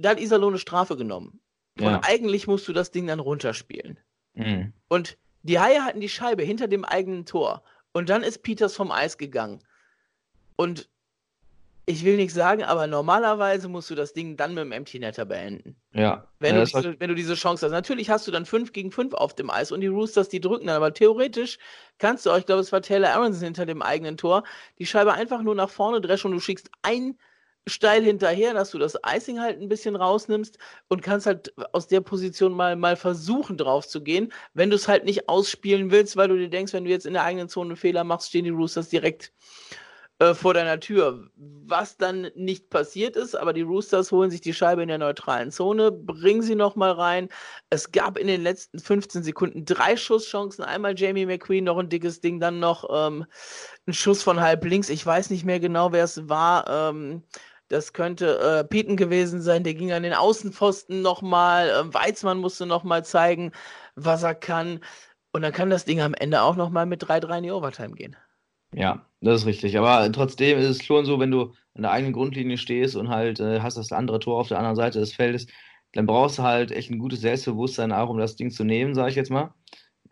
[0.00, 1.40] Da hat Iserlohn eine Strafe genommen.
[1.78, 1.96] Ja.
[1.96, 3.98] Und eigentlich musst du das Ding dann runterspielen.
[4.34, 4.72] Mhm.
[4.88, 7.62] Und die Haie hatten die Scheibe hinter dem eigenen Tor.
[7.92, 9.60] Und dann ist Peters vom Eis gegangen.
[10.56, 10.88] Und
[11.86, 15.24] ich will nicht sagen, aber normalerweise musst du das Ding dann mit dem Empty Netter
[15.24, 15.74] beenden.
[15.92, 16.28] Ja.
[16.38, 17.72] Wenn, ja, du diese, wenn du diese Chance hast.
[17.72, 20.68] Natürlich hast du dann 5 gegen 5 auf dem Eis und die Roosters, die drücken
[20.68, 20.76] dann.
[20.76, 21.58] Aber theoretisch
[21.98, 24.44] kannst du auch, ich glaube, es war Taylor Aronson hinter dem eigenen Tor,
[24.78, 27.18] die Scheibe einfach nur nach vorne dreschen und du schickst ein
[27.66, 32.00] steil hinterher, dass du das Icing halt ein bisschen rausnimmst und kannst halt aus der
[32.00, 36.28] Position mal, mal versuchen drauf zu gehen, wenn du es halt nicht ausspielen willst, weil
[36.28, 38.50] du dir denkst, wenn du jetzt in der eigenen Zone einen Fehler machst, stehen die
[38.50, 39.32] Roosters direkt
[40.20, 41.30] äh, vor deiner Tür.
[41.36, 45.50] Was dann nicht passiert ist, aber die Roosters holen sich die Scheibe in der neutralen
[45.50, 47.28] Zone, bringen sie nochmal rein.
[47.70, 50.62] Es gab in den letzten 15 Sekunden drei Schusschancen.
[50.62, 53.24] Einmal Jamie McQueen, noch ein dickes Ding, dann noch ähm,
[53.86, 54.90] ein Schuss von halb links.
[54.90, 56.90] Ich weiß nicht mehr genau, wer es war.
[56.90, 57.22] Ähm,
[57.70, 61.70] das könnte äh, Peten gewesen sein, der ging an den Außenpfosten nochmal.
[61.70, 63.52] Äh, Weizmann musste nochmal zeigen,
[63.94, 64.80] was er kann.
[65.32, 68.16] Und dann kann das Ding am Ende auch nochmal mit 3-3 in die Overtime gehen.
[68.74, 69.78] Ja, das ist richtig.
[69.78, 73.38] Aber trotzdem ist es schon so, wenn du an der eigenen Grundlinie stehst und halt
[73.38, 75.46] äh, hast das andere Tor auf der anderen Seite des Feldes,
[75.92, 79.10] dann brauchst du halt echt ein gutes Selbstbewusstsein auch, um das Ding zu nehmen, sage
[79.10, 79.54] ich jetzt mal.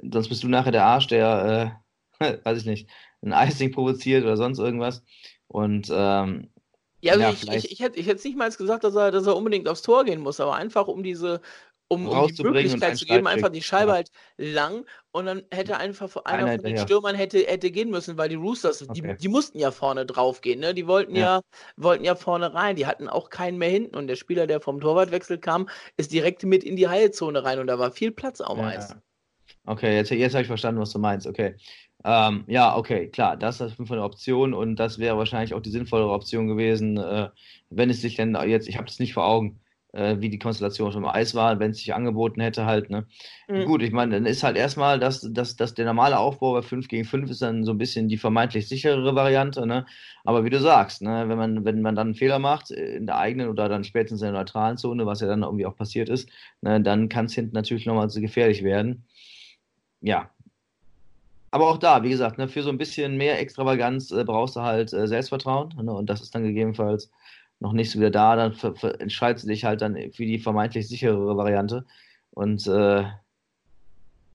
[0.00, 1.74] Sonst bist du nachher der Arsch, der,
[2.20, 2.88] äh, weiß ich nicht,
[3.20, 5.02] ein Icing provoziert oder sonst irgendwas.
[5.48, 6.50] Und ähm,
[7.00, 9.26] ja, also ja, ich, ich, ich, hätte, ich hätte nicht mal gesagt, dass er, dass
[9.26, 11.40] er unbedingt aufs Tor gehen muss, aber einfach um diese,
[11.88, 13.94] um, um die Möglichkeit zu geben, einfach die Scheibe ja.
[13.96, 18.18] halt lang und dann hätte einfach einer, einer von den Stürmern hätte, hätte gehen müssen,
[18.18, 18.92] weil die Roosters, okay.
[19.00, 20.74] die, die mussten ja vorne drauf gehen, ne?
[20.74, 21.36] Die wollten ja.
[21.36, 21.40] ja.
[21.76, 24.80] wollten ja vorne rein, die hatten auch keinen mehr hinten und der Spieler, der vom
[24.80, 28.58] Torwartwechsel kam, ist direkt mit in die Heilzone rein und da war viel Platz auf
[28.58, 28.66] dem.
[28.66, 28.94] Eis.
[29.64, 31.26] Okay, jetzt, jetzt habe ich verstanden, was du meinst.
[31.26, 31.56] Okay.
[32.04, 36.12] Ähm, ja, okay, klar, das ist eine Option und das wäre wahrscheinlich auch die sinnvollere
[36.12, 37.28] Option gewesen, äh,
[37.70, 39.60] wenn es sich denn jetzt, ich habe es nicht vor Augen,
[39.92, 43.06] äh, wie die Konstellation schon im Eis war, wenn es sich angeboten hätte halt, ne?
[43.48, 43.64] Mhm.
[43.64, 46.88] Gut, ich meine, dann ist halt erstmal, dass, dass, dass der normale Aufbau bei 5
[46.88, 49.86] gegen 5 ist dann so ein bisschen die vermeintlich sicherere Variante, ne?
[50.24, 53.18] Aber wie du sagst, ne, wenn man, wenn man dann einen Fehler macht in der
[53.18, 56.28] eigenen oder dann spätestens in der neutralen Zone, was ja dann irgendwie auch passiert ist,
[56.60, 59.06] ne, dann kann es hinten natürlich nochmal so gefährlich werden.
[60.00, 60.30] Ja,
[61.50, 64.60] aber auch da, wie gesagt, ne, für so ein bisschen mehr Extravaganz äh, brauchst du
[64.60, 65.74] halt äh, Selbstvertrauen.
[65.82, 67.10] Ne, und das ist dann gegebenenfalls
[67.60, 68.36] noch nicht so wieder da.
[68.36, 68.54] Dann
[68.98, 71.86] entscheidest du dich halt dann für die vermeintlich sicherere Variante
[72.30, 73.04] und äh,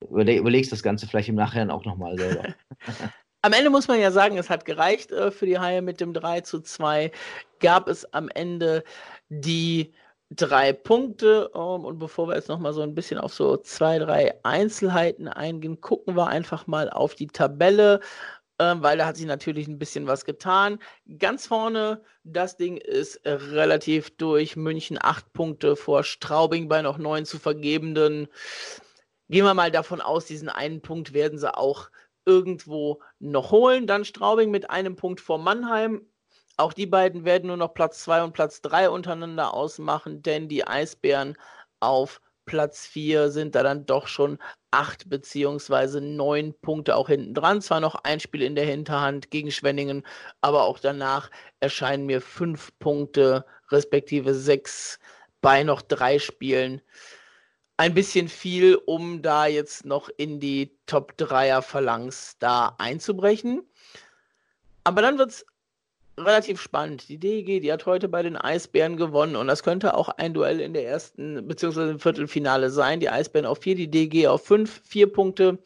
[0.10, 2.43] überleg überlegst das Ganze vielleicht im Nachhinein auch nochmal selber.
[3.45, 6.13] Am Ende muss man ja sagen, es hat gereicht äh, für die Haie mit dem
[6.13, 7.12] 3 zu 2.
[7.60, 8.86] Gab es am Ende
[9.28, 9.93] die
[10.36, 11.50] drei Punkte.
[11.50, 15.28] Um, ähm, und bevor wir jetzt nochmal so ein bisschen auf so zwei, drei Einzelheiten
[15.28, 18.00] eingehen, gucken wir einfach mal auf die Tabelle.
[18.60, 20.80] Ähm, weil da hat sich natürlich ein bisschen was getan.
[21.17, 24.56] Ganz vorne, das Ding ist relativ durch.
[24.56, 28.28] München acht Punkte vor Straubing bei noch neun zu vergebenden.
[29.30, 31.89] Gehen wir mal davon aus, diesen einen Punkt werden sie auch
[32.26, 33.88] irgendwo noch holen.
[33.88, 36.06] Dann Straubing mit einem Punkt vor Mannheim
[36.58, 40.66] auch die beiden werden nur noch Platz 2 und Platz 3 untereinander ausmachen, denn die
[40.66, 41.36] Eisbären
[41.80, 44.38] auf Platz 4 sind da dann doch schon
[44.72, 47.62] 8 beziehungsweise 9 Punkte auch hinten dran.
[47.62, 50.04] Zwar noch ein Spiel in der Hinterhand gegen Schwenningen,
[50.42, 55.00] aber auch danach erscheinen mir 5 Punkte respektive 6
[55.42, 56.82] bei noch 3 Spielen.
[57.78, 63.68] Ein bisschen viel, um da jetzt noch in die Top 3er Phalanx da einzubrechen.
[64.84, 65.46] Aber dann wird es
[66.17, 67.10] relativ spannend.
[67.10, 70.60] Die DEG, die hat heute bei den Eisbären gewonnen und das könnte auch ein Duell
[70.60, 71.91] in der ersten bzw.
[71.91, 72.99] im Viertelfinale sein.
[72.99, 75.60] Die Eisbären auf vier, die DEG auf fünf, vier Punkte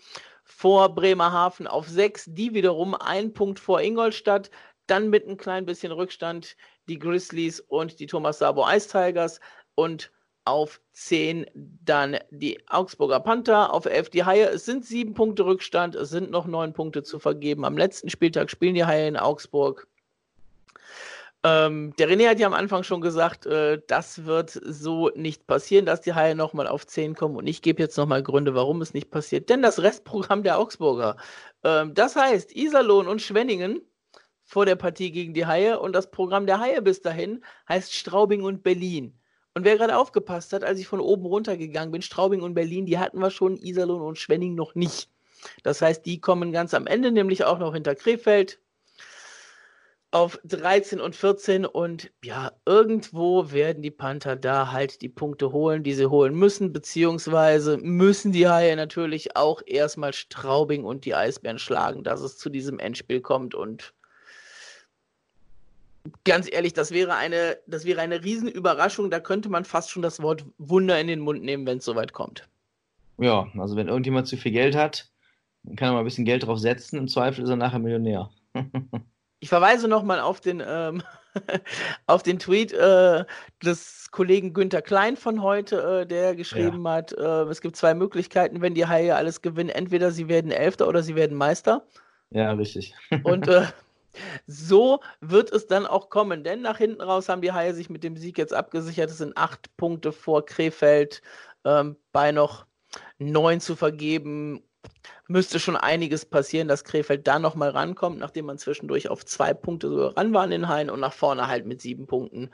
[0.44, 4.50] vor Bremerhaven auf sechs, die wiederum ein Punkt vor Ingolstadt,
[4.88, 6.56] dann mit ein klein bisschen Rückstand
[6.88, 9.42] die Grizzlies und die Thomas Sabo Ice Tigers
[9.76, 10.12] und
[10.46, 14.46] auf 10 dann die Augsburger Panther, auf 11 die Haie.
[14.46, 17.66] Es sind sieben Punkte Rückstand, es sind noch neun Punkte zu vergeben.
[17.66, 19.88] Am letzten Spieltag spielen die Haie in Augsburg.
[21.48, 25.86] Ähm, der René hat ja am Anfang schon gesagt, äh, das wird so nicht passieren,
[25.86, 27.38] dass die Haie nochmal auf 10 kommen.
[27.38, 29.50] Und ich gebe jetzt nochmal Gründe, warum es nicht passiert.
[29.50, 31.16] Denn das Restprogramm der Augsburger,
[31.64, 33.82] ähm, das heißt Iserlohn und Schwenningen
[34.44, 35.80] vor der Partie gegen die Haie.
[35.80, 39.18] Und das Programm der Haie bis dahin heißt Straubing und Berlin.
[39.54, 43.00] Und wer gerade aufgepasst hat, als ich von oben runtergegangen bin, Straubing und Berlin, die
[43.00, 45.10] hatten wir schon, Iserlohn und Schwenning noch nicht.
[45.64, 48.60] Das heißt, die kommen ganz am Ende, nämlich auch noch hinter Krefeld
[50.18, 55.84] auf 13 und 14 und ja, irgendwo werden die Panther da halt die Punkte holen,
[55.84, 61.60] die sie holen müssen, beziehungsweise müssen die Haie natürlich auch erstmal Straubing und die Eisbären
[61.60, 63.94] schlagen, dass es zu diesem Endspiel kommt und
[66.24, 69.12] ganz ehrlich, das wäre eine, das wäre eine Riesenüberraschung.
[69.12, 72.14] Da könnte man fast schon das Wort Wunder in den Mund nehmen, wenn es soweit
[72.14, 72.48] kommt.
[73.20, 75.12] Ja, also wenn irgendjemand zu viel Geld hat,
[75.76, 76.98] kann er mal ein bisschen Geld drauf setzen.
[76.98, 78.30] Im Zweifel ist er nachher Millionär.
[79.40, 81.04] ich verweise nochmal auf den, ähm,
[82.08, 83.26] auf den Tweet äh,
[83.64, 86.94] des Kollegen Günther Klein von heute, äh, der geschrieben ja.
[86.94, 89.70] hat, äh, es gibt zwei Möglichkeiten, wenn die Haie alles gewinnen.
[89.70, 91.86] Entweder sie werden Elfter oder sie werden Meister.
[92.32, 92.96] Ja, richtig.
[93.24, 93.68] Und äh,
[94.48, 98.04] so wird es dann auch kommen, denn nach hinten raus haben die Haie sich mit
[98.04, 99.12] dem Sieg jetzt abgesichert.
[99.12, 101.22] Es sind acht Punkte vor Krefeld
[101.66, 102.66] ähm, bei noch
[103.20, 104.64] neun zu vergeben.
[105.30, 109.90] Müsste schon einiges passieren, dass Krefeld da nochmal rankommt, nachdem man zwischendurch auf zwei Punkte
[109.90, 112.50] so ran war in den Haien und nach vorne halt mit sieben Punkten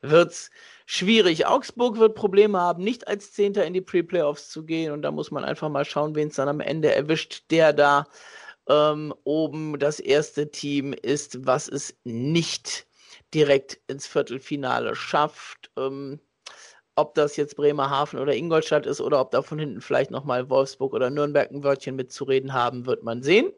[0.00, 0.50] wird es
[0.86, 1.46] schwierig.
[1.46, 5.30] Augsburg wird Probleme haben, nicht als Zehnter in die Pre-Playoffs zu gehen und da muss
[5.30, 8.08] man einfach mal schauen, wen es dann am Ende erwischt, der da
[8.68, 12.86] ähm, oben das erste Team ist, was es nicht
[13.34, 15.70] direkt ins Viertelfinale schafft.
[15.76, 16.20] Ähm,
[16.96, 20.94] ob das jetzt Bremerhaven oder Ingolstadt ist oder ob da von hinten vielleicht nochmal Wolfsburg
[20.94, 23.52] oder Nürnberg ein Wörtchen mitzureden haben, wird man sehen.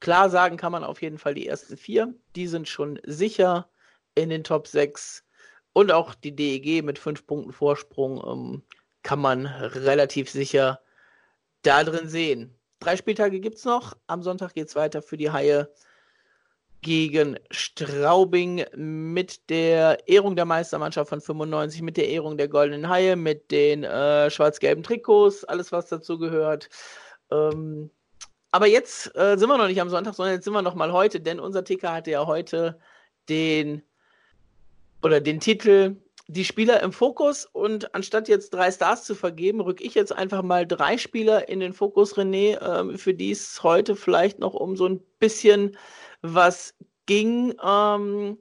[0.00, 2.12] Klar sagen kann man auf jeden Fall die ersten vier.
[2.34, 3.68] Die sind schon sicher
[4.14, 5.22] in den Top 6.
[5.74, 8.62] Und auch die DEG mit fünf Punkten Vorsprung ähm,
[9.02, 10.80] kann man relativ sicher
[11.62, 12.54] da drin sehen.
[12.80, 13.96] Drei Spieltage gibt es noch.
[14.06, 15.72] Am Sonntag geht es weiter für die Haie
[16.82, 23.16] gegen Straubing mit der Ehrung der Meistermannschaft von 95, mit der Ehrung der Goldenen Haie,
[23.16, 26.68] mit den äh, schwarz-gelben Trikots, alles was dazu gehört.
[27.30, 27.90] Ähm,
[28.50, 30.92] aber jetzt äh, sind wir noch nicht am Sonntag, sondern jetzt sind wir noch mal
[30.92, 32.78] heute, denn unser Ticker hatte ja heute
[33.28, 33.82] den
[35.02, 35.96] oder den Titel
[36.28, 40.42] die Spieler im Fokus und anstatt jetzt drei Stars zu vergeben, rücke ich jetzt einfach
[40.42, 44.76] mal drei Spieler in den Fokus, René, ähm, für die es heute vielleicht noch um
[44.76, 45.76] so ein bisschen
[46.22, 46.74] was
[47.06, 47.54] ging.
[47.62, 48.38] Ähm,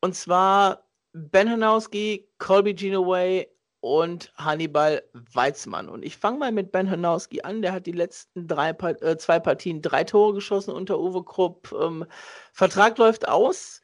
[0.00, 3.48] und zwar Ben Hanowski, Colby Genoway
[3.80, 5.02] und Hannibal
[5.32, 5.88] Weizmann.
[5.88, 7.62] Und ich fange mal mit Ben Hanowski an.
[7.62, 11.72] Der hat die letzten drei, äh, zwei Partien drei Tore geschossen unter Uwe Krupp.
[11.80, 12.04] Ähm,
[12.52, 13.82] Vertrag läuft aus.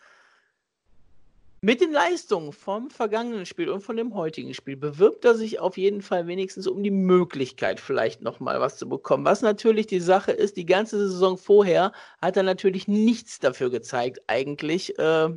[1.64, 5.78] Mit den Leistungen vom vergangenen Spiel und von dem heutigen Spiel bewirbt er sich auf
[5.78, 9.24] jeden Fall wenigstens um die Möglichkeit, vielleicht nochmal was zu bekommen.
[9.24, 14.20] Was natürlich die Sache ist, die ganze Saison vorher hat er natürlich nichts dafür gezeigt,
[14.26, 15.30] eigentlich, äh,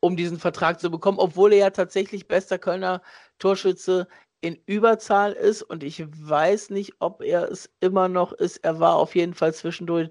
[0.00, 3.02] um diesen Vertrag zu bekommen, obwohl er ja tatsächlich bester Kölner
[3.38, 4.08] Torschütze
[4.40, 8.56] in Überzahl ist und ich weiß nicht, ob er es immer noch ist.
[8.64, 10.10] Er war auf jeden Fall zwischendurch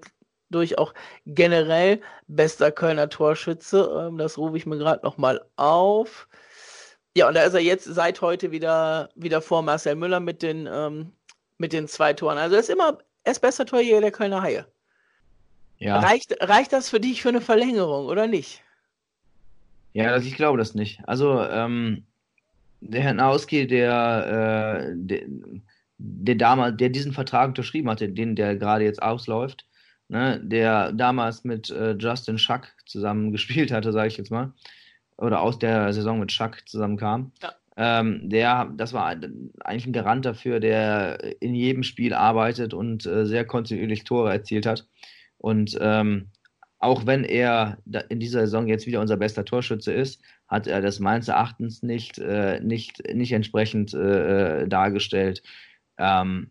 [0.50, 0.94] durch auch
[1.26, 4.06] generell bester Kölner Torschütze.
[4.08, 6.28] Ähm, das rufe ich mir gerade nochmal auf.
[7.16, 10.68] Ja, und da ist er jetzt seit heute wieder, wieder vor Marcel Müller mit den,
[10.70, 11.12] ähm,
[11.58, 12.38] mit den zwei Toren.
[12.38, 14.66] Also er ist immer, er ist bester Torjäger der Kölner Haie.
[15.78, 15.98] Ja.
[15.98, 18.62] Reicht, reicht das für dich für eine Verlängerung oder nicht?
[19.92, 21.00] Ja, also ich glaube das nicht.
[21.06, 22.04] Also ähm,
[22.80, 25.22] der Herr Nauski, der, äh, der,
[25.98, 29.66] der damals, der diesen Vertrag unterschrieben hatte, den der gerade jetzt ausläuft,
[30.08, 34.52] ne, der damals mit äh, Justin Schuck zusammen gespielt hatte, sage ich jetzt mal,
[35.16, 37.32] oder aus der Saison mit Schuck zusammenkam.
[37.42, 37.52] Ja.
[37.78, 43.26] Ähm, der, das war eigentlich ein Garant dafür, der in jedem Spiel arbeitet und äh,
[43.26, 44.88] sehr kontinuierlich Tore erzielt hat.
[45.36, 46.30] Und ähm,
[46.78, 51.00] auch wenn er in dieser Saison jetzt wieder unser bester Torschütze ist, hat er das
[51.00, 55.42] meines Erachtens nicht, äh, nicht, nicht entsprechend äh, äh dargestellt.
[55.98, 56.50] Ähm,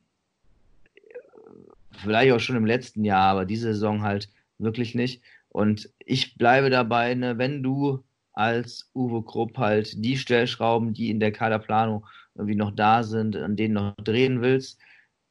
[1.97, 5.21] vielleicht auch schon im letzten Jahr, aber diese Saison halt wirklich nicht.
[5.49, 8.03] Und ich bleibe dabei, ne, wenn du
[8.33, 12.05] als Uwe Krupp halt die Stellschrauben, die in der Kaderplanung
[12.35, 14.79] irgendwie noch da sind, an denen noch drehen willst,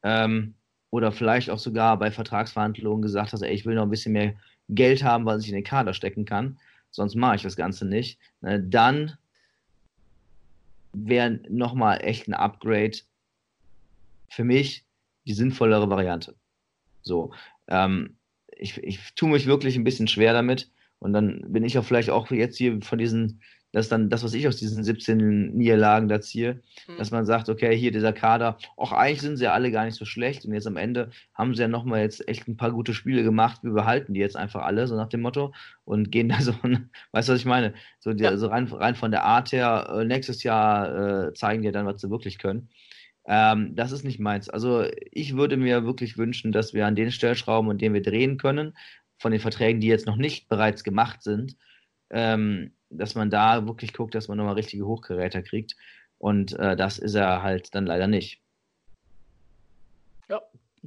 [0.03, 0.55] ähm,
[0.89, 4.33] oder vielleicht auch sogar bei Vertragsverhandlungen gesagt hast, ey, ich will noch ein bisschen mehr
[4.69, 6.57] Geld haben, was ich in den Kader stecken kann,
[6.89, 9.17] sonst mache ich das Ganze nicht, ne, dann
[10.93, 12.97] wäre nochmal echt ein Upgrade
[14.29, 14.85] für mich
[15.25, 16.35] die sinnvollere Variante.
[17.05, 17.33] So,
[17.67, 18.17] ähm,
[18.57, 22.09] ich, ich tue mich wirklich ein bisschen schwer damit und dann bin ich auch vielleicht
[22.09, 23.41] auch jetzt hier von diesen
[23.75, 26.97] das ist dann das, was ich aus diesen 17 Niederlagen da ziehe, mhm.
[26.97, 29.97] dass man sagt, okay, hier dieser Kader, auch eigentlich sind sie ja alle gar nicht
[29.97, 32.93] so schlecht und jetzt am Ende haben sie ja nochmal jetzt echt ein paar gute
[32.93, 36.39] Spiele gemacht, wir behalten die jetzt einfach alle, so nach dem Motto und gehen da
[36.39, 37.73] so, weißt du, was ich meine?
[37.99, 38.29] So, die, ja.
[38.29, 41.99] also rein, rein von der Art her, äh, nächstes Jahr äh, zeigen die dann, was
[41.99, 42.69] sie wirklich können.
[43.27, 44.49] Ähm, das ist nicht meins.
[44.49, 48.37] Also ich würde mir wirklich wünschen, dass wir an den Stellschrauben, an denen wir drehen
[48.37, 48.77] können,
[49.17, 51.57] von den Verträgen, die jetzt noch nicht bereits gemacht sind,
[52.09, 55.75] ähm, dass man da wirklich guckt, dass man nochmal richtige Hochgeräte kriegt.
[56.17, 58.41] Und äh, das ist er halt dann leider nicht.
[60.29, 60.41] Ja,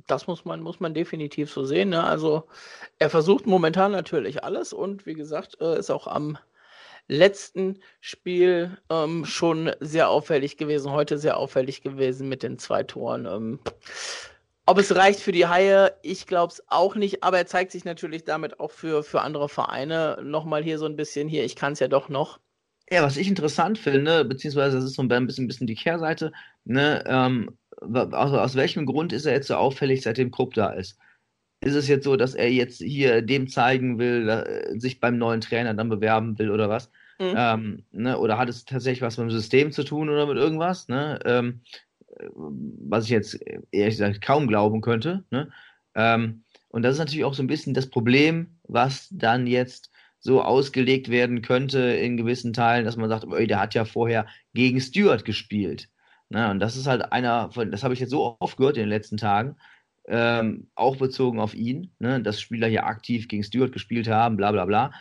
[0.07, 1.90] das muss man, muss man definitiv so sehen.
[1.90, 2.03] Ne?
[2.03, 2.44] Also
[2.98, 6.38] er versucht momentan natürlich alles und wie gesagt, äh, ist auch am
[7.09, 13.27] letzten Spiel ähm, schon sehr auffällig gewesen, heute sehr auffällig gewesen mit den zwei Toren.
[13.27, 13.59] Ähm,
[14.66, 17.87] ob es reicht für die Haie, ich glaube es auch nicht, aber er zeigt sich
[17.87, 21.73] natürlich damit auch für, für andere Vereine nochmal hier so ein bisschen hier, ich kann
[21.73, 22.38] es ja doch noch.
[22.90, 26.33] Ja, was ich interessant finde, beziehungsweise das ist so ein bisschen, bisschen die Kehrseite,
[26.64, 30.99] ne, ähm, also aus welchem Grund ist er jetzt so auffällig, seitdem Krupp da ist?
[31.61, 35.75] Ist es jetzt so, dass er jetzt hier dem zeigen will, sich beim neuen Trainer
[35.75, 36.90] dann bewerben will oder was?
[37.19, 37.35] Mhm.
[37.37, 40.89] Ähm, ne, oder hat es tatsächlich was mit dem System zu tun oder mit irgendwas?
[40.89, 41.19] Ne?
[41.25, 41.63] Ähm,
[42.31, 43.39] was ich jetzt
[43.71, 45.25] ehrlich gesagt kaum glauben könnte.
[45.31, 45.51] Ne?
[45.95, 50.43] Ähm, und das ist natürlich auch so ein bisschen das Problem, was dann jetzt so
[50.43, 54.81] ausgelegt werden könnte in gewissen Teilen, dass man sagt, ey, der hat ja vorher gegen
[54.81, 55.89] Stewart gespielt.
[56.29, 56.51] Ne?
[56.51, 58.91] Und das ist halt einer von, das habe ich jetzt so oft gehört in den
[58.91, 59.57] letzten Tagen,
[60.09, 62.21] ähm, auch bezogen auf ihn, ne?
[62.21, 64.93] dass Spieler hier aktiv gegen Stewart gespielt haben, bla bla bla.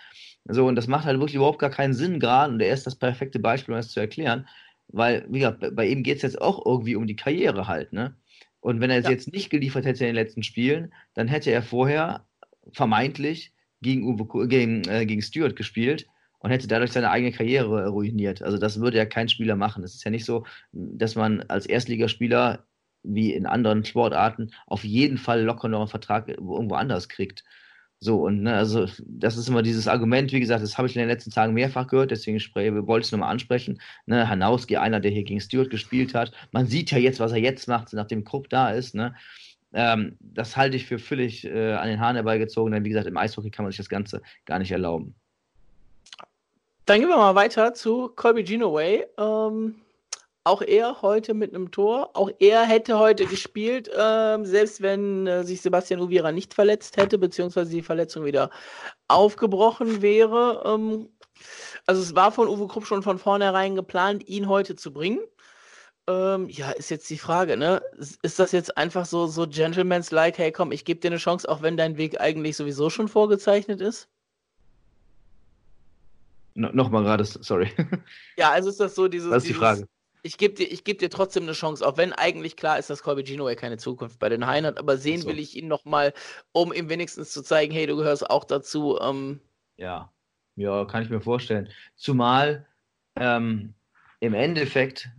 [0.49, 2.95] So, und das macht halt wirklich überhaupt gar keinen Sinn gerade, und er ist das
[2.95, 4.47] perfekte Beispiel, um das zu erklären,
[4.87, 8.15] weil, wie gesagt, bei ihm geht es jetzt auch irgendwie um die Karriere halt, ne?
[8.59, 9.11] Und wenn er es ja.
[9.11, 12.25] jetzt nicht geliefert hätte in den letzten Spielen, dann hätte er vorher
[12.71, 16.07] vermeintlich gegen, Uwe, gegen, äh, gegen Stewart gespielt
[16.39, 18.41] und hätte dadurch seine eigene Karriere ruiniert.
[18.41, 19.83] Also das würde ja kein Spieler machen.
[19.83, 22.65] Es ist ja nicht so, dass man als Erstligaspieler
[23.03, 27.43] wie in anderen Sportarten auf jeden Fall locker noch einen Vertrag irgendwo anders kriegt.
[27.99, 30.99] So, und ne, also das ist immer dieses Argument, wie gesagt, das habe ich in
[30.99, 32.39] den letzten Tagen mehrfach gehört, deswegen
[32.87, 33.81] wollte ich es nochmal ansprechen.
[34.05, 36.31] Ne, Hanauski, einer, der hier gegen Stewart gespielt hat.
[36.51, 38.93] Man sieht ja jetzt, was er jetzt macht, nachdem Krupp da ist.
[38.93, 39.15] Ne?
[39.73, 43.17] Ähm, das halte ich für völlig äh, an den Haaren herbeigezogen, denn wie gesagt, im
[43.17, 45.15] Eishockey kann man sich das Ganze gar nicht erlauben.
[46.85, 49.05] Dann gehen wir mal weiter zu Colby Genoway.
[49.17, 49.75] Ähm,
[50.47, 52.11] auch er heute mit einem Tor.
[52.13, 57.17] Auch er hätte heute gespielt, äh, selbst wenn äh, sich Sebastian Uvira nicht verletzt hätte,
[57.17, 58.49] beziehungsweise die Verletzung wieder
[59.07, 60.63] aufgebrochen wäre.
[60.65, 61.09] Ähm,
[61.85, 65.19] also es war von Uwe Krupp schon von vornherein geplant, ihn heute zu bringen.
[66.07, 67.81] Ähm, ja, ist jetzt die Frage, ne?
[68.21, 71.61] Ist das jetzt einfach so, so Gentleman's-like, hey komm, ich gebe dir eine Chance, auch
[71.61, 74.07] wenn dein Weg eigentlich sowieso schon vorgezeichnet ist?
[76.55, 77.71] No, Nochmal gerade, sorry.
[78.37, 79.29] Ja, also ist das so dieses.
[79.29, 79.87] Was ist die Frage?
[80.27, 83.25] Ich gebe dir, geb dir trotzdem eine Chance, auch wenn eigentlich klar ist, dass Colby
[83.25, 85.29] Gino keine Zukunft bei den Haien hat, aber sehen so.
[85.29, 86.13] will ich ihn nochmal,
[86.51, 88.99] um ihm wenigstens zu zeigen, hey, du gehörst auch dazu.
[89.01, 89.39] Ähm.
[89.77, 90.11] Ja,
[90.57, 91.69] ja, kann ich mir vorstellen.
[91.95, 92.65] Zumal
[93.15, 93.73] ähm,
[94.19, 95.09] im Endeffekt,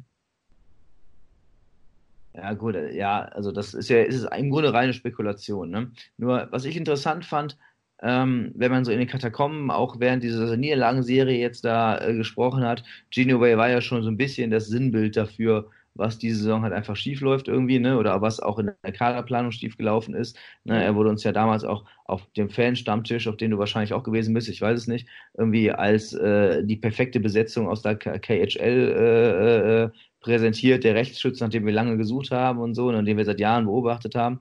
[2.35, 5.71] ja gut, ja, also das ist ja, ist es im Grunde reine Spekulation.
[5.71, 5.91] Ne?
[6.19, 7.57] Nur, was ich interessant fand,
[8.03, 12.65] ähm, wenn man so in den Katakomben auch während dieser Niederlagenserie jetzt da äh, gesprochen
[12.65, 16.63] hat, Gino Way war ja schon so ein bisschen das Sinnbild dafür, was diese Saison
[16.63, 17.99] halt einfach schief läuft irgendwie, ne?
[17.99, 20.39] Oder was auch in der Kaderplanung schief gelaufen ist.
[20.65, 20.83] Ne?
[20.83, 24.33] Er wurde uns ja damals auch auf dem Fan-Stammtisch, auf dem du wahrscheinlich auch gewesen
[24.33, 29.83] bist, ich weiß es nicht, irgendwie als äh, die perfekte Besetzung aus der KHL äh,
[29.85, 29.91] äh,
[30.21, 33.41] präsentiert, der Rechtsschütze, nach dem wir lange gesucht haben und so, und den wir seit
[33.41, 34.41] Jahren beobachtet haben.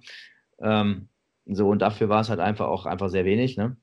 [0.62, 1.10] Ähm,
[1.50, 3.78] so, und dafür war es halt einfach auch einfach sehr wenig, ne?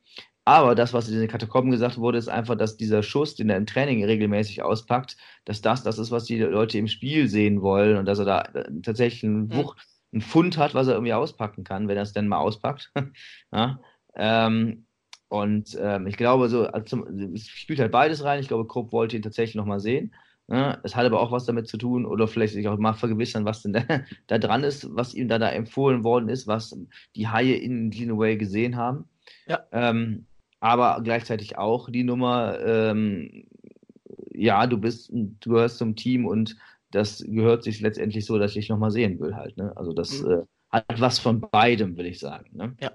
[0.47, 3.57] Aber das, was in den Katakomben gesagt wurde, ist einfach, dass dieser Schuss, den er
[3.57, 7.97] im Training regelmäßig auspackt, dass das das ist, was die Leute im Spiel sehen wollen
[7.97, 9.55] und dass er da äh, tatsächlich einen.
[9.55, 9.77] Wuch,
[10.13, 12.93] einen Fund hat, was er irgendwie auspacken kann, wenn er es denn mal auspackt.
[13.53, 13.81] ja?
[14.15, 14.87] ähm,
[15.29, 17.05] und ähm, ich glaube, so, also,
[17.35, 18.39] es spielt halt beides rein.
[18.39, 20.15] Ich glaube, Krupp wollte ihn tatsächlich nochmal sehen.
[20.47, 20.79] Ne?
[20.83, 23.63] Es hat aber auch was damit zu tun, oder vielleicht sich auch mal vergewissern, was
[23.63, 23.83] denn da,
[24.27, 26.77] da dran ist, was ihm da, da empfohlen worden ist, was
[27.17, 29.09] die Haie in Glenaway gesehen haben.
[29.47, 29.65] Ja.
[29.73, 30.27] Ähm,
[30.61, 33.47] aber gleichzeitig auch die Nummer, ähm,
[34.33, 36.57] ja, du bist, du gehörst zum Team und
[36.91, 39.57] das gehört sich letztendlich so, dass ich dich nochmal sehen will halt.
[39.57, 39.77] Ne?
[39.77, 40.31] Also das mhm.
[40.31, 42.51] äh, hat was von beidem, will ich sagen.
[42.53, 42.77] Ne?
[42.81, 42.93] Ja.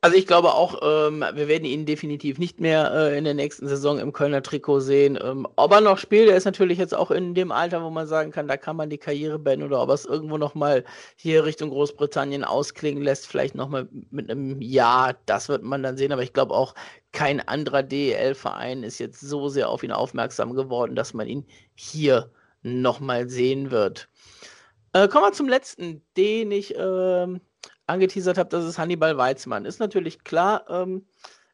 [0.00, 3.66] Also ich glaube auch, ähm, wir werden ihn definitiv nicht mehr äh, in der nächsten
[3.66, 5.18] Saison im Kölner Trikot sehen.
[5.20, 8.06] Ähm, ob er noch spielt, er ist natürlich jetzt auch in dem Alter, wo man
[8.06, 10.84] sagen kann, da kann man die Karriere beenden oder ob er es irgendwo nochmal
[11.16, 16.12] hier Richtung Großbritannien ausklingen lässt, vielleicht nochmal mit einem Ja, das wird man dann sehen.
[16.12, 16.76] Aber ich glaube auch,
[17.10, 21.44] kein anderer DEL-Verein ist jetzt so sehr auf ihn aufmerksam geworden, dass man ihn
[21.74, 22.30] hier
[22.62, 24.08] nochmal sehen wird.
[24.92, 26.76] Äh, kommen wir zum letzten, den ich...
[26.76, 27.40] Äh,
[27.88, 29.64] angeteasert habe, das ist Hannibal Weizmann.
[29.64, 31.06] Ist natürlich klar, ähm,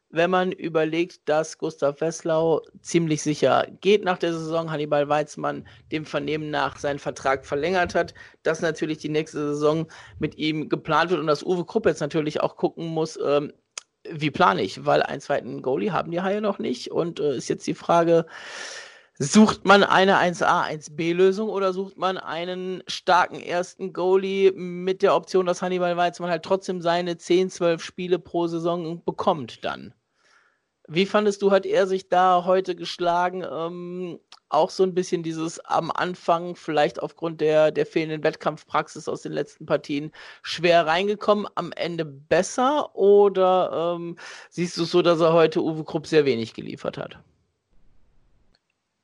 [0.09, 6.05] wenn man überlegt, dass Gustav Wesslau ziemlich sicher geht nach der Saison, Hannibal Weizmann dem
[6.05, 8.13] Vernehmen nach seinen Vertrag verlängert hat,
[8.43, 9.87] dass natürlich die nächste Saison
[10.19, 13.51] mit ihm geplant wird und dass Uwe Krupp jetzt natürlich auch gucken muss, ähm,
[14.09, 17.49] wie plane ich, weil einen zweiten Goalie haben die Haie noch nicht und äh, ist
[17.49, 18.25] jetzt die Frage,
[19.17, 25.45] Sucht man eine 1A, 1B-Lösung oder sucht man einen starken ersten Goalie mit der Option,
[25.45, 29.93] dass Hannibal Weizmann halt trotzdem seine 10, 12 Spiele pro Saison bekommt dann?
[30.89, 33.45] Wie fandest du, hat er sich da heute geschlagen?
[33.49, 39.21] Ähm, auch so ein bisschen dieses am Anfang, vielleicht aufgrund der, der fehlenden Wettkampfpraxis aus
[39.21, 40.11] den letzten Partien,
[40.43, 42.93] schwer reingekommen, am Ende besser?
[42.95, 44.17] Oder ähm,
[44.49, 47.17] siehst du es so, dass er heute Uwe Krupp sehr wenig geliefert hat?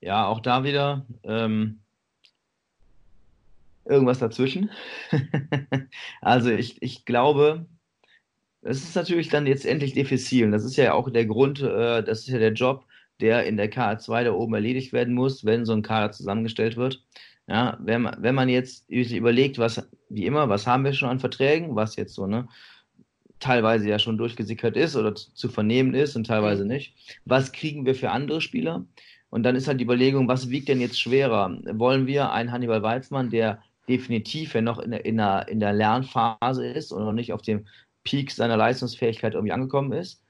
[0.01, 1.79] Ja, auch da wieder ähm,
[3.85, 4.71] irgendwas dazwischen.
[6.21, 7.67] also ich, ich glaube,
[8.61, 10.45] es ist natürlich dann jetzt endlich diffizil.
[10.45, 12.85] Und das ist ja auch der Grund, äh, das ist ja der Job,
[13.19, 17.03] der in der KA2 da oben erledigt werden muss, wenn so ein Kader zusammengestellt wird.
[17.47, 21.19] Ja, wenn man, wenn man jetzt überlegt, was, wie immer, was haben wir schon an
[21.19, 22.47] Verträgen, was jetzt so, ne,
[23.39, 26.69] teilweise ja schon durchgesickert ist oder zu, zu vernehmen ist und teilweise mhm.
[26.69, 26.95] nicht.
[27.25, 28.85] Was kriegen wir für andere Spieler?
[29.31, 31.57] Und dann ist halt die Überlegung, was wiegt denn jetzt schwerer?
[31.73, 35.73] Wollen wir einen Hannibal Weizmann, der definitiv ja noch in der, in der, in der
[35.73, 37.65] Lernphase ist und noch nicht auf dem
[38.03, 40.21] Peak seiner Leistungsfähigkeit irgendwie angekommen ist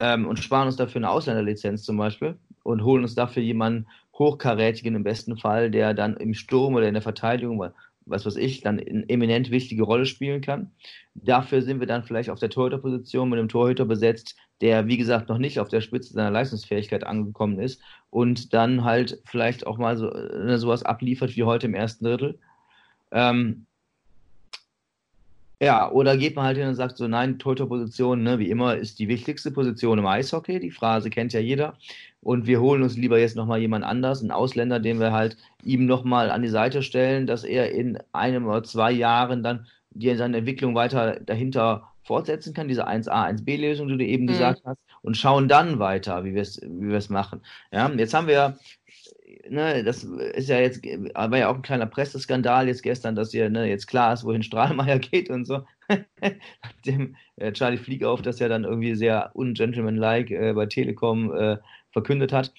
[0.00, 4.94] ähm, und sparen uns dafür eine Ausländerlizenz zum Beispiel und holen uns dafür jemanden hochkarätigen
[4.94, 7.62] im besten Fall, der dann im Sturm oder in der Verteidigung,
[8.06, 10.70] was weiß ich, dann eine eminent wichtige Rolle spielen kann.
[11.14, 15.28] Dafür sind wir dann vielleicht auf der Torhüterposition mit einem Torhüter besetzt, der, wie gesagt,
[15.28, 17.80] noch nicht auf der Spitze seiner Leistungsfähigkeit angekommen ist
[18.10, 22.38] und dann halt vielleicht auch mal so äh, sowas abliefert wie heute im ersten Drittel.
[23.10, 23.66] Ähm,
[25.60, 28.98] ja, oder geht man halt hin und sagt so, nein, Torhüterposition, ne, wie immer, ist
[28.98, 30.60] die wichtigste Position im Eishockey.
[30.60, 31.78] Die Phrase kennt ja jeder.
[32.20, 35.86] Und wir holen uns lieber jetzt nochmal jemand anders, einen Ausländer, den wir halt ihm
[35.86, 40.38] nochmal an die Seite stellen, dass er in einem oder zwei Jahren dann die seine
[40.38, 44.28] Entwicklung weiter dahinter fortsetzen kann, diese 1a, 1b-Lösung, die du eben mhm.
[44.28, 47.42] gesagt hast, und schauen dann weiter, wie wir es wie machen.
[47.72, 48.56] Ja, jetzt haben wir
[49.48, 53.50] ne, das ist ja jetzt, war ja auch ein kleiner Presseskandal jetzt gestern, dass hier
[53.50, 55.64] ne, jetzt klar ist, wohin Strahlmeier geht und so.
[56.62, 61.58] Nachdem äh, Charlie Fliegauf das ja dann irgendwie sehr ungentlemanlike äh, bei Telekom äh,
[61.92, 62.52] verkündet hat.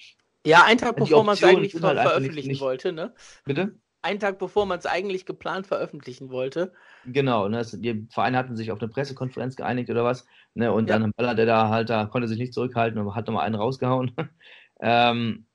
[0.46, 3.12] Ja, einen Tag bevor man es eigentlich halt veröffentlichen nicht, wollte, ne?
[3.44, 3.74] Bitte?
[4.02, 6.72] Einen Tag bevor man es eigentlich geplant veröffentlichen wollte.
[7.04, 10.98] Genau, ne, die Vereine hatten sich auf eine Pressekonferenz geeinigt oder was, ne, und ja.
[10.98, 14.12] dann ballert der da halt da, konnte sich nicht zurückhalten und hat nochmal einen rausgehauen.
[14.80, 15.46] ähm,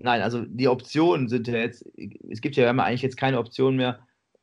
[0.00, 1.84] Nein, also die Optionen sind ja jetzt,
[2.30, 3.98] es gibt ja eigentlich jetzt keine Option mehr,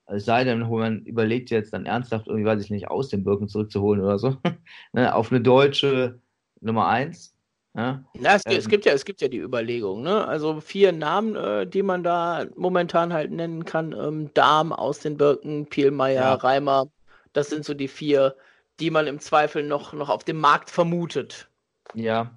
[0.06, 3.24] es sei denn, wo man überlegt jetzt dann ernsthaft irgendwie, weiß ich nicht, aus den
[3.24, 4.38] Birken zurückzuholen oder so,
[4.94, 6.20] ne, auf eine deutsche
[6.60, 7.35] Nummer 1.
[7.76, 10.26] Ja, es, ähm, es, gibt ja, es gibt ja die Überlegung, ne?
[10.26, 13.92] Also vier Namen, äh, die man da momentan halt nennen kann.
[13.92, 16.34] Ähm, Darm aus den Birken, Pielmeier, ja.
[16.36, 16.88] Reimer.
[17.34, 18.36] Das sind so die vier,
[18.80, 21.50] die man im Zweifel noch, noch auf dem Markt vermutet.
[21.94, 22.32] Ja,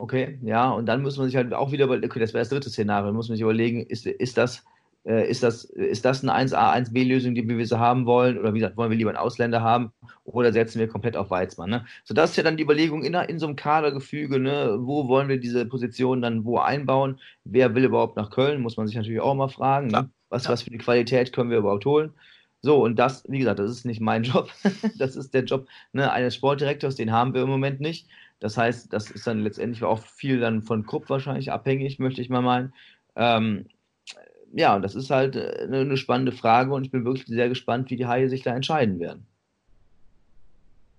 [0.00, 2.48] Okay, ja, und dann muss man sich halt auch wieder überlegen, okay, das wäre das
[2.48, 4.64] dritte Szenario, muss man sich überlegen, ist, ist das,
[5.04, 8.58] äh, ist das, ist das eine 1A, 1B-Lösung, die wir so haben wollen, oder wie
[8.58, 9.92] gesagt, wollen wir lieber einen Ausländer haben,
[10.24, 11.86] oder setzen wir komplett auf Weizmann, ne?
[12.04, 15.28] So, das ist ja dann die Überlegung in, in so einem Kadergefüge, ne, wo wollen
[15.28, 19.20] wir diese Position dann wo einbauen, wer will überhaupt nach Köln, muss man sich natürlich
[19.20, 20.10] auch mal fragen, ne?
[20.28, 20.50] was, ja.
[20.50, 22.12] was für die Qualität können wir überhaupt holen.
[22.62, 24.50] So, und das, wie gesagt, das ist nicht mein Job.
[24.98, 28.08] das ist der Job ne, eines Sportdirektors, den haben wir im Moment nicht.
[28.38, 32.30] Das heißt, das ist dann letztendlich auch viel dann von Krupp wahrscheinlich abhängig, möchte ich
[32.30, 32.72] mal meinen.
[33.16, 33.66] Ähm,
[34.52, 37.90] ja, das ist halt eine, äh, eine spannende Frage und ich bin wirklich sehr gespannt,
[37.90, 39.26] wie die Haie sich da entscheiden werden.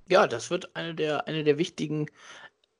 [0.10, 2.08] Ja, das wird eine der, eine der wichtigen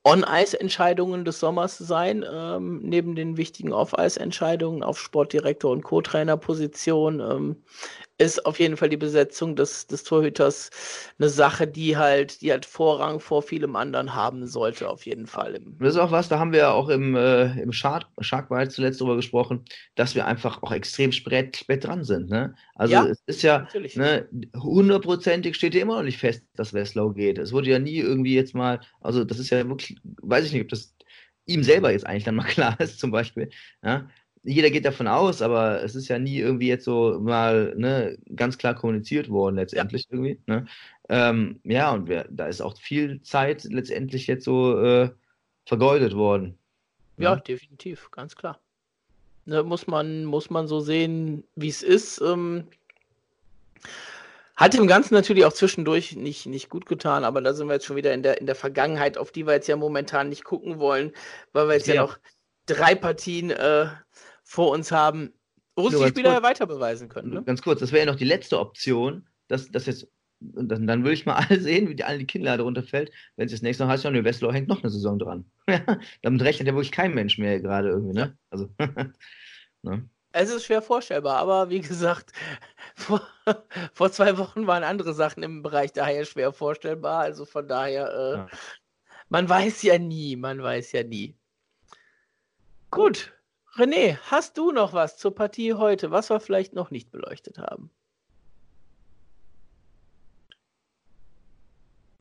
[0.04, 7.20] On-Ice-Entscheidungen des Sommers sein, ähm, neben den wichtigen Off-Ice-Entscheidungen auf Sportdirektor und Co-Trainer-Position.
[7.20, 7.56] Ähm,
[8.22, 10.70] ist auf jeden Fall die Besetzung des, des Torhüters
[11.18, 15.60] eine Sache, die halt, die halt Vorrang vor vielem anderen haben sollte, auf jeden Fall.
[15.80, 19.00] Das ist auch was, da haben wir ja auch im, äh, im Shark, Sharkbite zuletzt
[19.00, 19.64] drüber gesprochen,
[19.96, 22.30] dass wir einfach auch extrem spät, spät dran sind.
[22.30, 22.54] Ne?
[22.76, 23.66] Also ja, es ist ja
[23.96, 27.38] ne, hundertprozentig steht ja immer noch nicht fest, dass Westlow geht.
[27.38, 30.62] Es wurde ja nie irgendwie jetzt mal, also das ist ja wirklich, weiß ich nicht,
[30.62, 30.94] ob das
[31.46, 33.50] ihm selber jetzt eigentlich dann mal klar ist, zum Beispiel.
[33.82, 34.08] Ja?
[34.44, 38.58] Jeder geht davon aus, aber es ist ja nie irgendwie jetzt so mal ne, ganz
[38.58, 40.08] klar kommuniziert worden, letztendlich ja.
[40.12, 40.40] irgendwie.
[40.46, 40.66] Ne?
[41.08, 45.10] Ähm, ja, und wir, da ist auch viel Zeit letztendlich jetzt so äh,
[45.66, 46.58] vergeudet worden.
[47.18, 47.42] Ja, ne?
[47.46, 48.58] definitiv, ganz klar.
[49.44, 52.20] Ne, muss, man, muss man so sehen, wie es ist.
[52.20, 52.64] Ähm,
[54.56, 57.86] hat dem Ganzen natürlich auch zwischendurch nicht, nicht gut getan, aber da sind wir jetzt
[57.86, 60.78] schon wieder in der, in der Vergangenheit, auf die wir jetzt ja momentan nicht gucken
[60.78, 61.12] wollen,
[61.52, 62.18] weil wir jetzt ja, ja noch
[62.66, 63.86] drei Partien äh,
[64.52, 65.32] vor uns haben,
[65.76, 67.32] wo sich die Spieler kurz, weiter beweisen können.
[67.32, 67.42] Ne?
[67.42, 70.08] Ganz kurz, das wäre ja noch die letzte Option, dass das jetzt
[70.40, 73.52] dann, dann würde ich mal alle sehen, wie die alle die Kinnlade runterfällt, wenn es
[73.52, 75.46] das nächste Mal heißt, ja, nö, Westlaw hängt noch eine Saison dran.
[76.22, 78.36] Damit rechnet ja wirklich kein Mensch mehr gerade irgendwie, ne?
[78.50, 78.68] Also,
[79.82, 80.06] ne?
[80.32, 82.32] Es ist schwer vorstellbar, aber wie gesagt,
[82.94, 83.26] vor,
[83.94, 87.20] vor, zwei Wochen waren andere Sachen im Bereich daher schwer vorstellbar.
[87.20, 88.48] Also von daher, äh, ja.
[89.30, 91.34] man weiß ja nie, man weiß ja nie.
[92.90, 93.32] Gut,
[93.76, 97.90] René, hast du noch was zur Partie heute, was wir vielleicht noch nicht beleuchtet haben?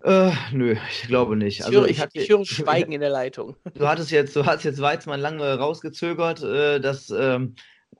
[0.04, 1.64] Äh, nö, ich glaube nicht.
[1.64, 3.56] Also ich, hatte, ich höre Schweigen in der Leitung.
[3.74, 6.42] Du hattest jetzt, du hast jetzt Weizmann lange rausgezögert.
[6.42, 7.56] Äh, das ähm,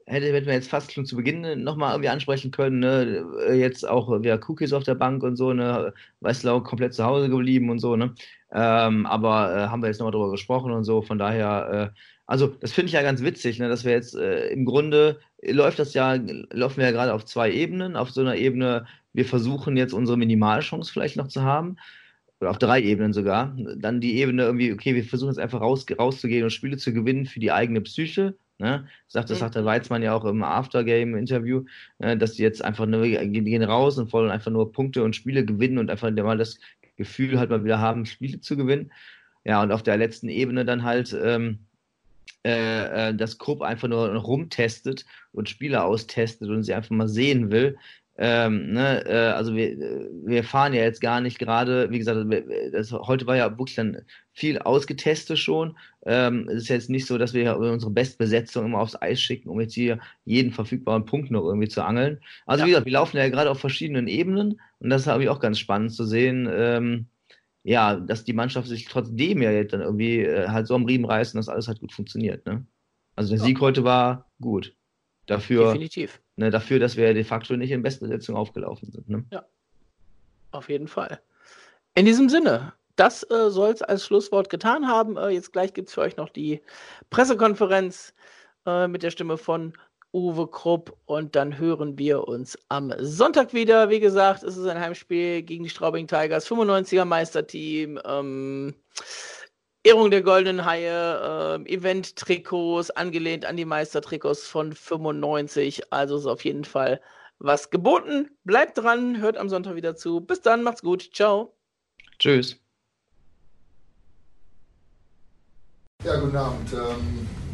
[0.06, 2.80] hätte, hätten wir jetzt fast schon zu Beginn nochmal irgendwie ansprechen können.
[2.80, 3.26] Ne?
[3.48, 5.94] Äh, jetzt auch wieder Cookies auf der Bank und so, ne?
[6.22, 8.16] Weißlau komplett zu Hause geblieben und so, ne?
[8.52, 11.02] Ähm, aber äh, haben wir jetzt nochmal drüber gesprochen und so.
[11.02, 12.00] Von daher äh,
[12.32, 15.80] also das finde ich ja ganz witzig, ne, dass wir jetzt äh, im Grunde läuft
[15.80, 17.98] das ja, laufen wir ja gerade auf zwei Ebenen.
[17.98, 21.76] Auf so einer Ebene, wir versuchen jetzt unsere Minimalchance vielleicht noch zu haben.
[22.40, 23.54] Oder auf drei Ebenen sogar.
[23.76, 27.26] Dann die Ebene irgendwie, okay, wir versuchen jetzt einfach raus, rauszugehen und Spiele zu gewinnen
[27.26, 28.38] für die eigene Psyche.
[28.60, 28.88] Ne?
[29.08, 31.66] Das sagt, das sagt der Weizmann ja auch im Aftergame-Interview,
[32.00, 35.44] ne, dass die jetzt einfach nur, gehen raus und wollen einfach nur Punkte und Spiele
[35.44, 36.60] gewinnen und einfach mal das
[36.96, 38.94] Gefühl halt mal wieder haben, Spiele zu gewinnen.
[39.44, 41.60] Ja, und auf der letzten Ebene dann halt, ähm,
[42.44, 47.52] äh, äh, dass Krupp einfach nur rumtestet und Spieler austestet und sie einfach mal sehen
[47.52, 47.78] will.
[48.18, 49.78] Ähm, ne, äh, also wir,
[50.26, 52.20] wir fahren ja jetzt gar nicht gerade, wie gesagt,
[52.72, 54.02] das, heute war ja wirklich dann
[54.34, 55.78] viel ausgetestet schon.
[56.06, 59.60] Ähm, es ist jetzt nicht so, dass wir unsere Bestbesetzung immer aufs Eis schicken, um
[59.62, 62.20] jetzt hier jeden verfügbaren Punkt noch irgendwie zu angeln.
[62.46, 62.66] Also ja.
[62.66, 65.40] wie gesagt, wir laufen ja gerade auf verschiedenen Ebenen und das ist habe ich auch
[65.40, 66.50] ganz spannend zu sehen.
[66.52, 67.08] Ähm,
[67.64, 71.38] ja, dass die Mannschaft sich trotzdem ja dann irgendwie äh, halt so am Riemen reißen,
[71.38, 72.46] dass alles halt gut funktioniert.
[72.46, 72.66] Ne?
[73.16, 73.46] Also der ja.
[73.46, 74.76] Sieg heute war gut.
[75.28, 76.22] Dafür, Definitiv.
[76.36, 79.08] Ne, dafür, dass wir de facto nicht in Bestbesetzung aufgelaufen sind.
[79.08, 79.24] Ne?
[79.32, 79.46] Ja,
[80.52, 81.22] auf jeden Fall.
[81.94, 85.18] In diesem Sinne, das äh, soll es als Schlusswort getan haben.
[85.18, 86.62] Äh, jetzt gleich gibt es für euch noch die
[87.10, 88.14] Pressekonferenz
[88.66, 89.74] äh, mit der Stimme von
[90.14, 93.90] Uwe Krupp und dann hören wir uns am Sonntag wieder.
[93.90, 98.74] Wie gesagt, es ist ein Heimspiel gegen die Straubing Tigers, 95er Meisterteam, ähm,
[99.84, 105.92] Ehrung der Goldenen Haie, äh, Event-Trikots, angelehnt an die Meistertrikots von 95.
[105.92, 107.02] Also ist auf jeden Fall
[107.40, 108.30] was geboten.
[108.44, 110.22] Bleibt dran, hört am Sonntag wieder zu.
[110.22, 111.10] Bis dann, macht's gut.
[111.14, 111.54] Ciao.
[112.20, 112.58] Tschüss.
[116.04, 116.74] Ja, guten Abend.
[116.74, 117.51] Ähm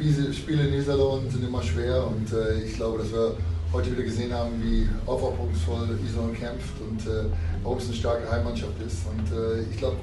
[0.00, 3.36] Spiele, Spiele in Iserlohn sind immer schwer und äh, ich glaube, dass wir
[3.70, 7.26] heute wieder gesehen haben, wie aufopferungsvoll Iserlohn kämpft und äh,
[7.62, 9.00] warum es eine starke Heimmannschaft ist.
[9.06, 9.96] Und äh, ich glaube,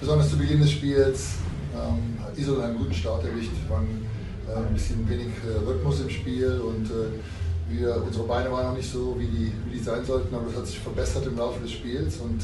[0.00, 1.34] besonders zu Beginn des Spiels
[1.74, 3.52] ähm, hat Iserlohn einen guten Start erwischt.
[3.68, 4.04] Waren
[4.48, 8.76] äh, ein bisschen wenig äh, Rhythmus im Spiel und äh, wir, unsere Beine waren noch
[8.76, 11.60] nicht so, wie die, wie die sein sollten, aber das hat sich verbessert im Laufe
[11.60, 12.16] des Spiels.
[12.16, 12.40] Und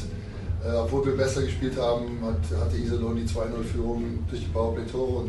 [0.83, 5.25] obwohl wir besser gespielt haben, hat, hatte Iserlohn die 2-0-Führung durch die Powerplay-Tore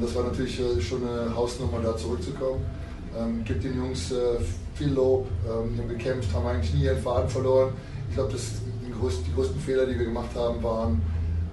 [0.00, 2.64] das war natürlich äh, schon eine Hausnummer, da zurückzukommen.
[3.16, 4.38] Ähm, gibt den Jungs äh,
[4.74, 7.72] viel Lob, ähm, haben gekämpft, haben eigentlich nie ihren Faden verloren.
[8.08, 11.02] Ich glaube, die, größten, die Fehler, die wir gemacht haben, waren,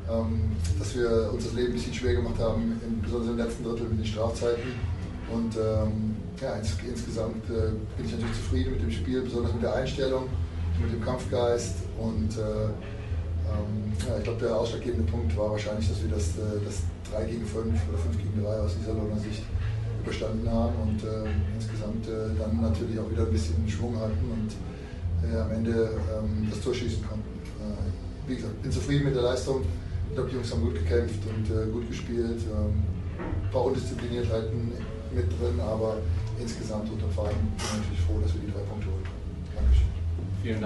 [0.10, 3.88] ähm, dass wir uns das Leben ein bisschen schwer gemacht haben, besonders im letzten Drittel
[3.88, 4.74] mit den Strafzeiten.
[5.32, 9.64] Und ähm, ja, ins, insgesamt äh, bin ich natürlich zufrieden mit dem Spiel, besonders mit
[9.64, 10.24] der Einstellung,
[10.82, 11.76] mit dem Kampfgeist.
[12.00, 12.95] Und äh, ähm,
[14.08, 17.46] ja, ich glaube, der ausschlaggebende Punkt war wahrscheinlich, dass wir das, äh, das 3 gegen
[17.46, 19.44] 5 oder 5 gegen 3 aus Iserlohner Sicht
[20.04, 21.26] überstanden haben und äh,
[21.56, 24.54] insgesamt äh, dann natürlich auch wieder ein bisschen Schwung hatten und
[25.26, 27.26] äh, am Ende ähm, das Tor schießen konnten.
[27.62, 29.62] Äh, wie gesagt, bin zufrieden mit der Leistung.
[30.10, 32.42] Ich glaube, die Jungs haben gut gekämpft und äh, gut gespielt.
[32.46, 32.84] Ähm,
[33.18, 34.72] ein paar Undiszipliniertheiten
[35.14, 35.98] mit drin, aber
[36.40, 39.56] insgesamt unter Verein bin ich natürlich froh, dass wir die drei Punkte holen können.
[39.56, 39.88] Dankeschön.
[40.44, 40.64] Vielen Dank.